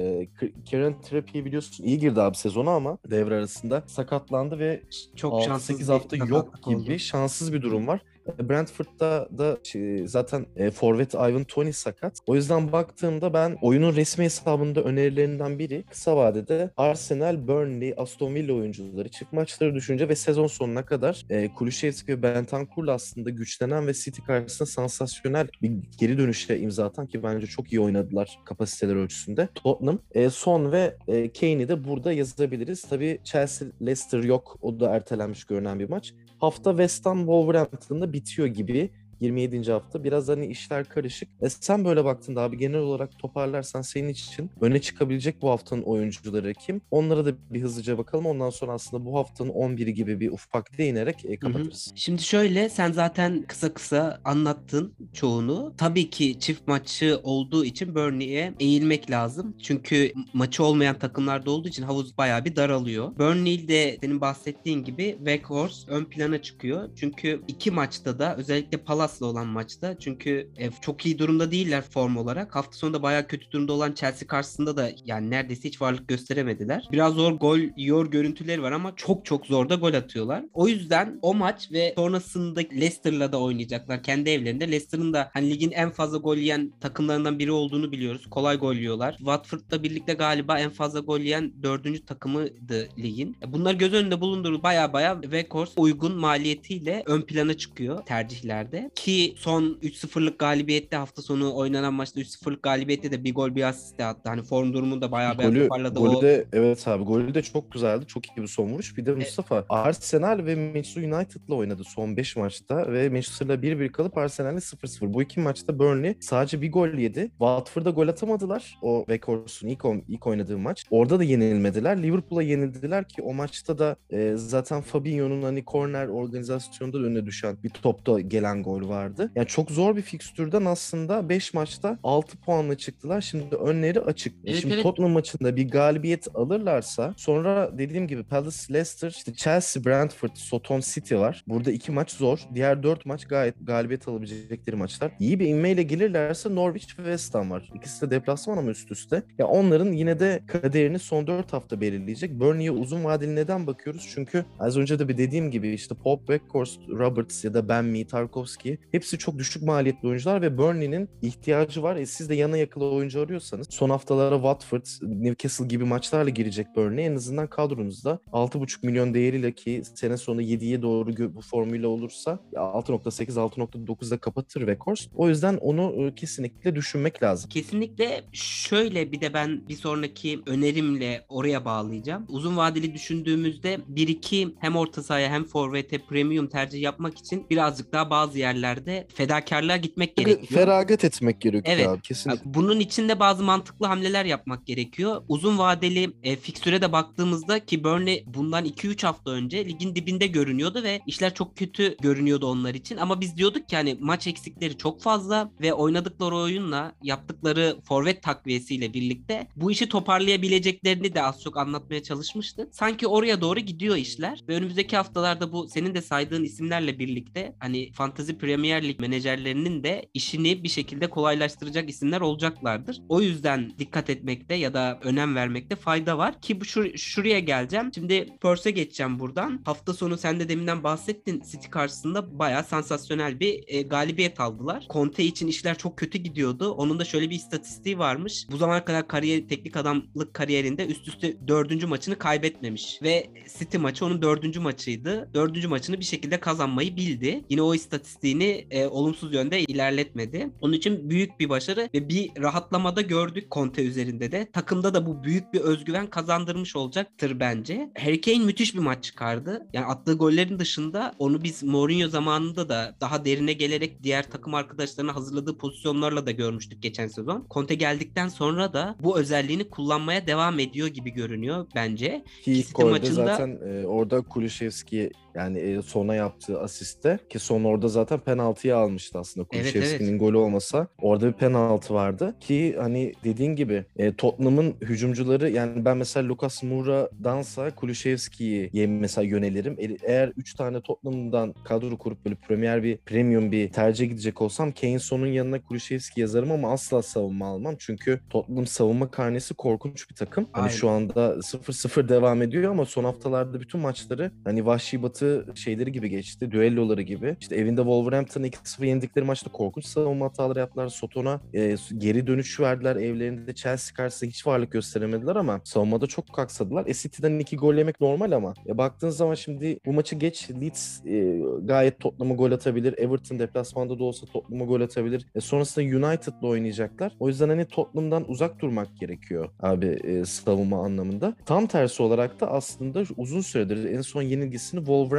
K- 0.41 0.63
Kieran 0.65 1.01
Trippier 1.01 1.45
biliyorsun 1.45 1.85
iyi 1.85 1.99
girdi 1.99 2.21
abi 2.21 2.37
sezona 2.37 2.71
ama 2.71 2.99
devre 3.11 3.35
arasında 3.35 3.83
sakatlandı 3.87 4.59
ve 4.59 4.83
çok 5.17 5.43
şanssız 5.43 5.81
6-8 5.81 5.83
bir 5.83 5.87
hafta 5.93 6.17
yok 6.17 6.65
gibi 6.67 6.77
oldu. 6.77 6.99
şanssız 6.99 7.53
bir 7.53 7.63
durum 7.63 7.87
var. 7.87 8.01
E, 8.39 8.49
Brentford'da 8.49 9.29
da 9.39 9.59
şey, 9.63 10.09
zaten 10.09 10.47
e, 10.57 10.71
forvet 10.71 11.15
Ivan 11.15 11.45
Toney 11.45 11.73
sakat. 11.73 12.19
O 12.27 12.35
yüzden 12.35 12.73
baktığımda 12.73 13.35
ben 13.35 13.59
oyunun 13.63 13.97
resmi 13.97 14.25
hesabında 14.25 14.83
önerilerinden 14.83 15.59
biri 15.59 15.85
kısa 15.91 16.17
vadede 16.17 16.71
Arsenal, 16.77 17.49
Burnley, 17.49 17.95
Aston 17.97 18.35
Villa 18.35 18.53
oyuncuları 18.53 19.09
çift 19.09 19.33
maçları 19.33 19.75
düşünce 19.75 20.09
ve 20.09 20.17
sezon 20.17 20.47
sonuna 20.47 20.85
kadar 20.85 21.27
e, 21.31 21.49
Kulüşevski 21.55 22.13
ve 22.13 22.23
Bentancur'la 22.23 22.93
aslında 22.93 23.31
güçlenen 23.31 23.87
ve 23.87 23.95
City 23.95 24.23
karşısında 24.27 24.67
sansasyonel 24.67 25.49
bir 25.63 25.73
geri 25.99 26.19
dönüşe 26.19 26.59
imza 26.59 26.85
atan 26.85 27.07
ki 27.07 27.23
bence 27.23 27.47
çok 27.47 27.73
iyi 27.73 27.81
oynadılar 27.81 28.39
kapasiteler 28.45 28.97
ölçüsünde. 28.97 29.49
Tottenham, 29.55 29.99
e, 30.15 30.31
Son 30.31 30.73
ve 30.73 30.97
e, 31.09 31.33
Kane'i 31.33 31.69
de 31.69 31.85
burada 31.85 32.13
yazabiliriz. 32.13 32.83
Tabii 32.83 33.19
Chelsea, 33.25 33.69
Leicester 33.83 34.23
yok. 34.23 34.59
O 34.63 34.81
da 34.81 34.91
ertelenmiş 34.91 35.45
görünen 35.45 35.79
bir 35.79 35.89
maç. 35.89 36.15
Hafta 36.43 36.71
West 36.71 37.07
Ham 37.07 37.19
Wolverhampton'da 37.19 38.13
bitiyor 38.13 38.49
gibi. 38.49 38.91
27. 39.23 39.73
hafta. 39.73 40.05
Biraz 40.05 40.29
hani 40.29 40.47
işler 40.47 40.89
karışık. 40.89 41.29
E 41.43 41.51
sen 41.51 41.85
böyle 41.85 42.05
baktığında 42.05 42.43
abi 42.43 42.59
genel 42.59 42.81
olarak 42.81 43.19
toparlarsan 43.19 43.83
senin 43.83 44.09
için 44.09 44.51
öne 44.61 44.81
çıkabilecek 44.81 45.43
bu 45.43 45.51
haftanın 45.51 45.83
oyuncuları 45.83 46.55
kim? 46.55 46.81
Onlara 46.91 47.27
da 47.27 47.33
bir 47.51 47.63
hızlıca 47.63 47.99
bakalım. 47.99 48.27
Ondan 48.27 48.51
sonra 48.51 48.73
aslında 48.73 49.05
bu 49.05 49.19
haftanın 49.19 49.51
11'i 49.51 49.95
gibi 49.95 50.21
bir 50.21 50.31
ufak 50.31 50.79
değinerek 50.79 51.25
e, 51.25 51.37
kapatırız. 51.37 51.93
Şimdi 51.95 52.23
şöyle 52.23 52.69
sen 52.69 52.93
zaten 52.93 53.43
kısa 53.43 53.75
kısa 53.75 54.21
anlattın 54.25 54.95
çoğunu. 55.13 55.75
Tabii 55.79 56.11
ki 56.11 56.39
çift 56.41 56.69
maçı 56.69 57.21
olduğu 57.23 57.65
için 57.65 57.95
Burnley'e 57.95 58.55
eğilmek 58.61 59.11
lazım. 59.11 59.57
Çünkü 59.63 60.13
maçı 60.33 60.65
olmayan 60.65 60.99
takımlarda 60.99 61.51
olduğu 61.51 61.69
için 61.69 61.83
havuz 61.83 62.19
bayağı 62.19 62.45
bir 62.45 62.57
daralıyor. 62.57 63.17
Burnley 63.19 63.69
de 63.69 63.99
senin 64.01 64.21
bahsettiğin 64.21 64.85
gibi 64.85 65.15
Weghorst 65.19 65.89
ön 65.89 66.05
plana 66.05 66.43
çıkıyor. 66.43 66.89
Çünkü 66.97 67.43
iki 67.49 67.71
maçta 67.71 68.19
da 68.19 68.37
özellikle 68.37 68.79
Palace'la 69.13 69.27
olan 69.27 69.47
maçta 69.47 69.99
çünkü 69.99 70.51
e, 70.57 70.71
çok 70.81 71.07
iyi 71.07 71.19
durumda 71.19 71.51
değiller 71.51 71.83
form 71.91 72.17
olarak. 72.17 72.57
Hafta 72.57 72.73
sonunda 72.73 73.03
bayağı 73.03 73.27
kötü 73.27 73.51
durumda 73.51 73.73
olan 73.73 73.93
Chelsea 73.93 74.29
karşısında 74.29 74.77
da 74.77 74.91
yani 75.05 75.31
neredeyse 75.31 75.69
hiç 75.69 75.81
varlık 75.83 76.09
gösteremediler. 76.09 76.89
Biraz 76.93 77.15
zor 77.15 77.33
gol 77.33 77.59
yiyor 77.77 78.11
görüntüleri 78.11 78.63
var 78.63 78.73
ama 78.73 78.93
çok 78.97 79.25
çok 79.25 79.47
zor 79.47 79.69
da 79.69 79.75
gol 79.75 79.95
atıyorlar. 79.95 80.45
O 80.53 80.69
yüzden 80.69 81.19
o 81.23 81.35
maç 81.35 81.73
ve 81.73 81.93
sonrasında 81.97 82.61
Leicester'la 82.61 83.33
da 83.33 83.41
oynayacaklar 83.41 84.03
kendi 84.03 84.31
evlerinde. 84.31 84.67
Leicester'ın 84.67 85.13
da 85.13 85.31
hani 85.33 85.51
ligin 85.51 85.71
en 85.71 85.91
fazla 85.91 86.19
gol 86.19 86.37
yiyen 86.37 86.73
takımlarından 86.81 87.39
biri 87.39 87.53
olduğunu 87.53 87.93
biliyoruz. 87.93 88.27
Kolay 88.31 88.57
gol 88.57 88.75
yiyorlar. 88.75 89.17
Watford'la 89.17 89.83
birlikte 89.83 90.15
galiba 90.15 90.59
en 90.59 90.71
fazla 90.71 91.01
gol 91.01 91.21
yiyen 91.21 91.53
dördüncü 91.63 92.05
takımıydı 92.05 92.89
ligin. 92.99 93.37
Bunları 93.47 93.77
göz 93.77 93.95
önünde 93.95 94.21
bulundurur 94.21 94.63
baya 94.63 94.93
baya 94.93 95.21
Weghorst 95.23 95.73
uygun 95.77 96.17
maliyetiyle 96.17 97.03
ön 97.07 97.23
plana 97.23 97.55
çıkıyor 97.55 98.07
tercihlerde. 98.07 98.91
Ki 99.03 99.35
son 99.37 99.79
3-0'lık 99.83 100.39
galibiyette 100.39 100.97
hafta 100.97 101.23
sonu 101.23 101.57
oynanan 101.57 101.95
maçta 101.95 102.21
3-0'lık 102.21 102.63
galibiyette 102.63 103.11
de 103.11 103.25
bir 103.25 103.35
gol 103.35 103.55
bir 103.55 103.63
asist 103.63 103.99
de 103.99 104.05
attı. 104.05 104.29
Hani 104.29 104.43
form 104.43 104.73
durumunda 104.73 105.13
baya 105.13 105.39
baya 105.39 105.49
Golü, 105.49 105.63
toparladı. 105.63 105.99
golü 105.99 106.17
o... 106.17 106.23
de 106.23 106.47
evet 106.53 106.89
abi 106.89 107.05
golü 107.05 107.35
de 107.35 107.43
çok 107.43 107.73
güzeldi. 107.73 108.07
Çok 108.07 108.27
iyi 108.27 108.43
bir 108.43 108.47
son 108.47 108.69
vuruş. 108.73 108.97
Bir 108.97 109.07
de 109.07 109.13
Mustafa 109.13 109.65
Arsenal 109.69 110.47
ve 110.47 110.55
Manchester 110.55 111.03
United'la 111.03 111.55
oynadı 111.55 111.85
son 111.85 112.17
5 112.17 112.37
maçta 112.37 112.93
ve 112.93 113.09
Manchester'la 113.09 113.55
1-1 113.55 113.89
kalıp 113.93 114.19
Arsenal'le 114.19 114.59
0-0. 114.59 115.15
Bu 115.15 115.23
iki 115.23 115.41
maçta 115.41 115.79
Burnley 115.79 116.17
sadece 116.21 116.63
bir 116.63 116.73
gol 116.73 116.89
yedi. 116.89 117.31
Watford'a 117.31 117.91
gol 117.91 118.09
atamadılar. 118.09 118.79
O 118.83 119.05
Weghorst'un 119.09 119.69
ilk, 119.69 119.85
ilk 120.09 120.27
oynadığı 120.27 120.59
maç. 120.59 120.85
Orada 120.91 121.19
da 121.19 121.25
yenilmediler. 121.25 122.03
Liverpool'a 122.03 122.43
yenildiler 122.43 123.09
ki 123.09 123.23
o 123.23 123.35
maçta 123.35 123.79
da 123.79 123.97
e, 124.11 124.33
zaten 124.37 124.81
Fabinho'nun 124.81 125.43
hani 125.43 125.65
korner 125.65 126.09
organizasyonunda 126.09 126.99
da 127.03 127.07
önüne 127.07 127.27
düşen 127.27 127.57
bir 127.65 127.71
topta 127.71 128.21
gelen 128.21 128.63
gol 128.63 128.82
vardı. 128.83 129.33
Yani 129.35 129.47
çok 129.47 129.71
zor 129.71 129.97
bir 129.97 130.03
fikstürden 130.03 130.65
aslında 130.65 131.29
5 131.29 131.55
maçta 131.55 131.99
6 132.03 132.37
puanla 132.37 132.77
çıktılar. 132.77 133.21
Şimdi 133.21 133.57
önleri 133.57 134.01
açık. 134.01 134.35
Evet, 134.45 134.57
Şimdi 134.61 134.75
evet. 134.75 134.83
Tottenham 134.83 135.13
maçında 135.13 135.57
bir 135.57 135.71
galibiyet 135.71 136.29
alırlarsa 136.35 137.15
sonra 137.17 137.79
dediğim 137.79 138.07
gibi 138.07 138.25
Palace, 138.25 138.75
Leicester, 138.75 139.11
işte 139.11 139.35
Chelsea, 139.35 139.85
Brentford, 139.85 140.31
Soton 140.35 140.81
City 140.81 141.15
var. 141.15 141.45
Burada 141.49 141.73
iki 141.73 141.93
maç 141.93 142.11
zor. 142.11 142.39
Diğer 142.55 142.83
dört 142.83 143.07
maç 143.07 143.25
gayet 143.25 143.55
galibiyet 143.61 144.09
alabilecekleri 144.09 144.77
maçlar. 144.77 145.13
İyi 145.21 145.41
bir 145.41 145.47
inmeyle 145.49 145.83
gelirlerse 145.83 146.55
Norwich 146.55 146.99
ve 146.99 147.03
West 147.03 147.35
Ham 147.35 147.51
var. 147.51 147.71
İkisi 147.75 148.07
de 148.07 148.11
deplasman 148.11 148.59
ama 148.59 148.71
üst 148.71 148.91
üste. 148.91 149.23
Ya 149.39 149.47
onların 149.47 149.93
yine 149.93 150.21
de 150.21 150.43
kaderini 150.47 150.99
son 150.99 151.27
dört 151.27 151.53
hafta 151.53 151.81
belirleyecek. 151.81 152.41
Burnley'e 152.41 152.71
uzun 152.71 153.05
vadeli 153.05 153.35
neden 153.35 153.67
bakıyoruz? 153.67 154.09
Çünkü 154.15 154.45
az 154.59 154.77
önce 154.77 154.99
de 154.99 155.09
bir 155.09 155.17
dediğim 155.19 155.51
gibi 155.51 155.69
işte 155.69 155.95
Pop, 155.95 156.19
Weghorst, 156.19 156.81
Roberts 156.89 157.45
ya 157.45 157.55
da 157.55 157.69
Ben 157.69 157.85
Mee, 157.85 158.07
Tarkovski 158.07 158.72
Hepsi 158.93 159.19
çok 159.19 159.39
düşük 159.39 159.63
maliyetli 159.63 160.09
oyuncular 160.09 160.43
ve 160.43 160.59
Burnley'nin 160.59 161.09
ihtiyacı 161.23 161.83
var. 161.83 161.97
E 161.97 162.07
siz 162.07 162.29
de 162.29 162.35
yana 162.35 162.57
yakıla 162.57 162.85
oyuncu 162.85 163.21
arıyorsanız 163.21 163.67
son 163.71 163.91
haftalara 163.91 164.35
Watford, 164.35 164.87
Newcastle 165.03 165.67
gibi 165.67 165.85
maçlarla 165.85 166.31
girecek 166.31 166.67
Burnley. 166.77 167.07
En 167.07 167.17
azından 167.17 167.47
kadronuzda 167.47 168.19
6,5 168.33 168.87
milyon 168.87 169.15
değeriyle 169.15 169.53
ki 169.53 169.83
sene 169.95 170.17
sonu 170.17 170.43
7'ye 170.43 170.83
doğru 170.83 171.35
bu 171.35 171.41
formüyle 171.41 171.87
olursa 171.87 172.39
6.8-6.9'da 172.53 174.19
kapatır 174.19 174.61
Weghorst. 174.61 175.11
O 175.15 175.29
yüzden 175.29 175.57
onu 175.57 176.07
e, 176.07 176.15
kesinlikle 176.15 176.77
düşünmek 176.77 177.23
lazım. 177.23 177.51
Kesinlikle 177.51 178.25
şöyle 178.33 179.13
bir 179.13 179.21
de 179.21 179.35
ben 179.35 179.69
bir 179.69 179.75
sonraki 179.75 180.41
önerimle 180.47 181.25
oraya 181.29 181.65
bağlayacağım. 181.65 182.27
Uzun 182.29 182.57
vadeli 182.57 182.95
düşündüğümüzde 182.95 183.75
1-2 183.75 184.55
hem 184.59 184.77
orta 184.77 185.03
sahaya 185.03 185.29
hem 185.31 185.45
forvete 185.45 185.99
premium 185.99 186.49
tercih 186.49 186.83
yapmak 186.83 187.19
için 187.19 187.47
birazcık 187.51 187.93
daha 187.93 188.11
bazı 188.11 188.39
yerlerde 188.63 189.07
fedakarlığa 189.15 189.77
gitmek 189.77 190.17
gerekiyor. 190.17 190.61
Feragat 190.61 191.05
etmek 191.05 191.41
gerekiyor 191.41 191.77
Evet. 191.77 191.89
abi 191.89 192.01
kesinlikle. 192.03 192.55
Bunun 192.55 192.81
için 192.81 193.09
de 193.09 193.21
bazı 193.21 193.43
mantıklı 193.43 193.87
hamleler 193.87 194.25
yapmak 194.25 194.67
gerekiyor. 194.67 195.23
Uzun 195.29 195.59
vadeli 195.59 196.11
e, 196.23 196.37
fikstüre 196.37 196.83
de 196.83 196.93
baktığımızda 196.93 197.65
ki 197.65 197.85
Burnley 197.85 198.25
bundan 198.27 198.65
2-3 198.65 199.07
hafta 199.07 199.31
önce 199.31 199.65
ligin 199.65 199.95
dibinde 199.95 200.27
görünüyordu 200.27 200.83
ve 200.83 201.01
işler 201.07 201.35
çok 201.35 201.57
kötü 201.57 201.97
görünüyordu 202.03 202.47
onlar 202.47 202.75
için. 202.75 202.97
Ama 202.97 203.21
biz 203.21 203.37
diyorduk 203.37 203.69
ki 203.69 203.77
hani 203.77 203.97
maç 204.01 204.27
eksikleri 204.27 204.79
çok 204.79 205.03
fazla 205.03 205.51
ve 205.61 205.73
oynadıkları 205.73 206.37
oyunla 206.37 206.93
yaptıkları 207.03 207.77
forvet 207.85 208.23
takviyesiyle 208.23 208.95
birlikte 208.95 209.47
bu 209.57 209.71
işi 209.71 209.89
toparlayabileceklerini 209.89 211.15
de 211.15 211.23
az 211.23 211.43
çok 211.43 211.57
anlatmaya 211.57 212.03
çalışmıştık. 212.03 212.75
Sanki 212.75 213.07
oraya 213.07 213.41
doğru 213.41 213.61
gidiyor 213.61 213.97
işler 213.97 214.41
ve 214.49 214.55
önümüzdeki 214.55 214.97
haftalarda 214.97 215.53
bu 215.53 215.69
senin 215.69 215.95
de 215.95 216.03
saydığın 216.03 216.45
isimlerle 216.45 216.99
birlikte 216.99 217.57
hani 217.59 217.93
Fantasy 217.93 218.33
Premier 218.33 218.52
Lig 218.59 219.01
menajerlerinin 219.01 219.85
de 219.85 220.11
işini 220.15 220.65
bir 220.65 220.69
şekilde 220.69 221.11
kolaylaştıracak 221.11 221.91
isimler 221.91 222.21
olacaklardır. 222.21 223.03
O 223.09 223.21
yüzden 223.21 223.73
dikkat 223.79 224.11
etmekte 224.11 224.55
ya 224.55 224.75
da 224.75 225.01
önem 225.03 225.35
vermekte 225.35 225.77
fayda 225.77 226.19
var 226.19 226.41
ki 226.41 226.61
bu 226.61 226.65
şur- 226.65 226.97
şuraya 226.99 227.39
geleceğim. 227.39 227.91
Şimdi 227.95 228.29
Perth'e 228.43 228.71
geçeceğim 228.71 229.19
buradan. 229.19 229.63
Hafta 229.65 229.95
sonu 229.95 230.19
sen 230.19 230.41
de 230.41 230.49
deminden 230.49 230.85
bahsettin. 230.85 231.43
City 231.51 231.69
karşısında 231.69 232.39
bayağı 232.39 232.65
sansasyonel 232.65 233.41
bir 233.41 233.65
e, 233.67 233.83
galibiyet 233.83 234.41
aldılar. 234.41 234.87
Conte 234.91 235.25
için 235.25 235.47
işler 235.47 235.79
çok 235.79 235.97
kötü 235.99 236.19
gidiyordu. 236.19 236.71
Onun 236.71 236.99
da 236.99 237.05
şöyle 237.05 237.31
bir 237.31 237.35
istatistiği 237.35 237.99
varmış. 237.99 238.47
Bu 238.51 238.57
zamana 238.57 238.85
kadar 238.85 239.09
kariyer 239.09 239.49
teknik 239.49 239.77
adamlık 239.77 240.35
kariyerinde 240.35 240.87
üst 240.87 241.09
üste 241.09 241.49
dördüncü 241.49 241.87
maçını 241.87 242.19
kaybetmemiş. 242.19 242.99
Ve 243.03 243.27
City 243.59 243.77
maçı 243.77 244.07
onun 244.07 244.23
dördüncü 244.23 244.61
maçıydı. 244.61 245.31
Dördüncü 245.35 245.69
maçını 245.69 246.01
bir 246.01 246.05
şekilde 246.05 246.41
kazanmayı 246.41 246.97
bildi. 246.97 247.45
Yine 247.51 247.63
o 247.63 247.75
istatistiğini 247.75 248.42
e, 248.51 248.87
olumsuz 248.87 249.35
yönde 249.35 249.61
ilerletmedi. 249.61 250.51
Onun 250.61 250.73
için 250.73 251.11
büyük 251.11 251.41
bir 251.41 251.49
başarı 251.49 251.89
ve 251.95 252.09
bir 252.09 252.31
rahatlamada 252.43 253.01
gördük 253.01 253.47
Conte 253.51 253.83
üzerinde 253.85 254.33
de. 254.33 254.49
Takımda 254.53 254.95
da 254.95 255.07
bu 255.07 255.25
büyük 255.25 255.53
bir 255.55 255.61
özgüven 255.61 256.07
kazandırmış 256.07 256.77
olacaktır 256.77 257.41
bence. 257.41 257.91
Harry 257.99 258.21
Kane 258.21 258.39
müthiş 258.45 258.75
bir 258.75 258.81
maç 258.81 259.05
çıkardı. 259.05 259.67
Yani 259.73 259.87
attığı 259.87 260.15
gollerin 260.15 260.59
dışında 260.59 261.15
onu 261.19 261.43
biz 261.45 261.63
Mourinho 261.63 262.09
zamanında 262.09 262.69
da 262.69 262.97
daha 263.01 263.25
derine 263.25 263.53
gelerek 263.53 264.03
diğer 264.03 264.31
takım 264.31 264.55
arkadaşlarına 264.55 265.15
hazırladığı 265.17 265.59
pozisyonlarla 265.59 266.27
da 266.27 266.31
görmüştük 266.31 266.83
geçen 266.83 267.07
sezon. 267.09 267.47
Conte 267.51 267.75
geldikten 267.75 268.29
sonra 268.29 268.73
da 268.73 268.97
bu 269.03 269.19
özelliğini 269.19 269.65
kullanmaya 269.71 270.27
devam 270.27 270.59
ediyor 270.59 270.89
gibi 270.89 271.11
görünüyor 271.11 271.67
bence. 271.75 272.25
Ki 272.43 272.53
ilk 272.53 272.75
golde 272.75 272.91
maçında- 272.91 273.15
zaten 273.15 273.59
e, 273.67 273.87
orada 273.87 274.21
Kulüşevski 274.21 275.11
yani 275.35 275.59
e, 275.59 275.83
sona 275.83 276.15
yaptığı 276.15 276.61
asiste 276.61 277.19
ki 277.29 277.39
son 277.39 277.65
orada 277.65 277.89
zaten 277.89 278.19
penaltıyı 278.19 278.77
almıştı 278.77 279.19
aslında. 279.19 279.47
Evet, 279.53 279.63
Kulüşevski'nin 279.73 280.19
golü 280.19 280.37
olmasa 280.37 280.87
orada 281.03 281.27
bir 281.27 281.33
penaltı 281.33 281.95
vardı 281.95 282.35
ki 282.41 282.77
hani 282.79 283.13
dediğin 283.25 283.57
gibi 283.57 283.85
e, 283.97 284.13
Tottenham'ın 284.15 284.75
hücumcuları 284.81 285.51
yani 285.51 285.85
ben 285.85 285.97
mesela 285.97 286.29
Lucas 286.29 286.63
Moura'dansa 286.63 287.71
Kulüşevski'yi 287.71 288.87
mesela 288.89 289.25
yönelirim. 289.25 289.77
E- 289.79 289.97
Eğer 290.13 290.29
3 290.37 290.55
tane 290.55 290.81
Tottenham'dan 290.81 291.55
kadro 291.65 291.97
kurup 291.99 292.25
böyle 292.25 292.35
premier 292.37 292.83
bir 292.83 292.97
premium 292.97 293.53
bir 293.53 293.73
tercih 293.73 294.09
gidecek 294.09 294.43
olsam 294.43 294.73
Kane 294.73 294.99
sonun 294.99 295.27
yanına 295.27 295.63
Kulüşevski 295.63 296.21
yazarım 296.21 296.53
ama 296.53 296.73
asla 296.73 297.03
savunma 297.03 297.47
almam. 297.47 297.75
Çünkü 297.79 298.21
Tottenham 298.31 298.67
savunma 298.67 299.11
karnesi 299.11 299.55
korkunç 299.55 300.11
bir 300.11 300.15
takım. 300.15 300.47
Hani 300.53 300.63
Aynen. 300.63 300.75
şu 300.75 300.89
anda 300.91 301.35
0-0 301.43 302.09
devam 302.09 302.43
ediyor 302.43 302.71
ama 302.71 302.85
son 302.85 303.05
haftalarda 303.05 303.61
bütün 303.61 303.81
maçları 303.81 304.31
hani 304.45 304.67
Vahşi 304.67 305.03
Batı 305.03 305.22
şeyleri 305.55 305.93
gibi 305.93 306.09
geçti. 306.09 306.51
Düelloları 306.51 307.03
gibi. 307.03 307.37
İşte 307.41 307.57
evinde 307.57 307.81
Wolverhampton'ı 307.81 308.49
2-0 308.49 308.87
yendikleri 308.87 309.25
maçta 309.25 309.53
korkunç 309.53 309.85
savunma 309.85 310.27
hataları 310.27 310.59
yaptılar. 310.59 310.89
Soton'a 310.89 311.41
e, 311.55 311.77
geri 311.99 312.27
dönüş 312.27 312.61
verdiler. 312.61 312.97
Evlerinde 312.97 313.55
Chelsea 313.55 313.97
karşısında 313.97 314.31
hiç 314.31 314.47
varlık 314.47 314.73
gösteremediler 314.73 315.37
ama 315.37 315.61
savunmada 315.65 316.07
çok 316.07 316.33
kaksadılar. 316.33 316.87
E 316.87 316.95
City'den 316.95 317.39
iki 317.39 317.57
gol 317.57 317.75
yemek 317.75 318.01
normal 318.01 318.33
ama 318.33 318.55
e, 318.67 318.79
baktığın 318.79 319.11
zaman 319.11 319.35
şimdi 319.35 319.79
bu 319.87 319.93
maçı 319.93 320.17
geç 320.17 320.51
Leeds 320.51 321.07
e, 321.07 321.43
gayet 321.63 322.01
Tottenham'a 322.01 322.35
gol 322.35 322.53
atabilir. 322.53 322.95
Everton 322.99 323.39
deplasmanda 323.39 323.99
da 323.99 324.05
olsa 324.05 324.27
Tottenham'a 324.27 324.65
gol 324.65 324.81
atabilir. 324.81 325.27
E, 325.35 325.41
sonrasında 325.41 325.85
United'la 325.85 326.49
oynayacaklar. 326.49 327.17
O 327.21 327.29
yüzden 327.29 327.49
hani 327.49 327.65
Tottenham'dan 327.65 328.31
uzak 328.31 328.61
durmak 328.61 328.97
gerekiyor 329.01 329.49
abi 329.61 329.87
e, 329.87 330.25
savunma 330.25 330.85
anlamında. 330.85 331.37
Tam 331.47 331.67
tersi 331.67 332.03
olarak 332.03 332.41
da 332.41 332.51
aslında 332.51 333.03
uzun 333.17 333.41
süredir 333.41 333.85
en 333.85 334.01
son 334.01 334.23
yenilgisini 334.23 334.79
Wolverhampton 334.79 335.12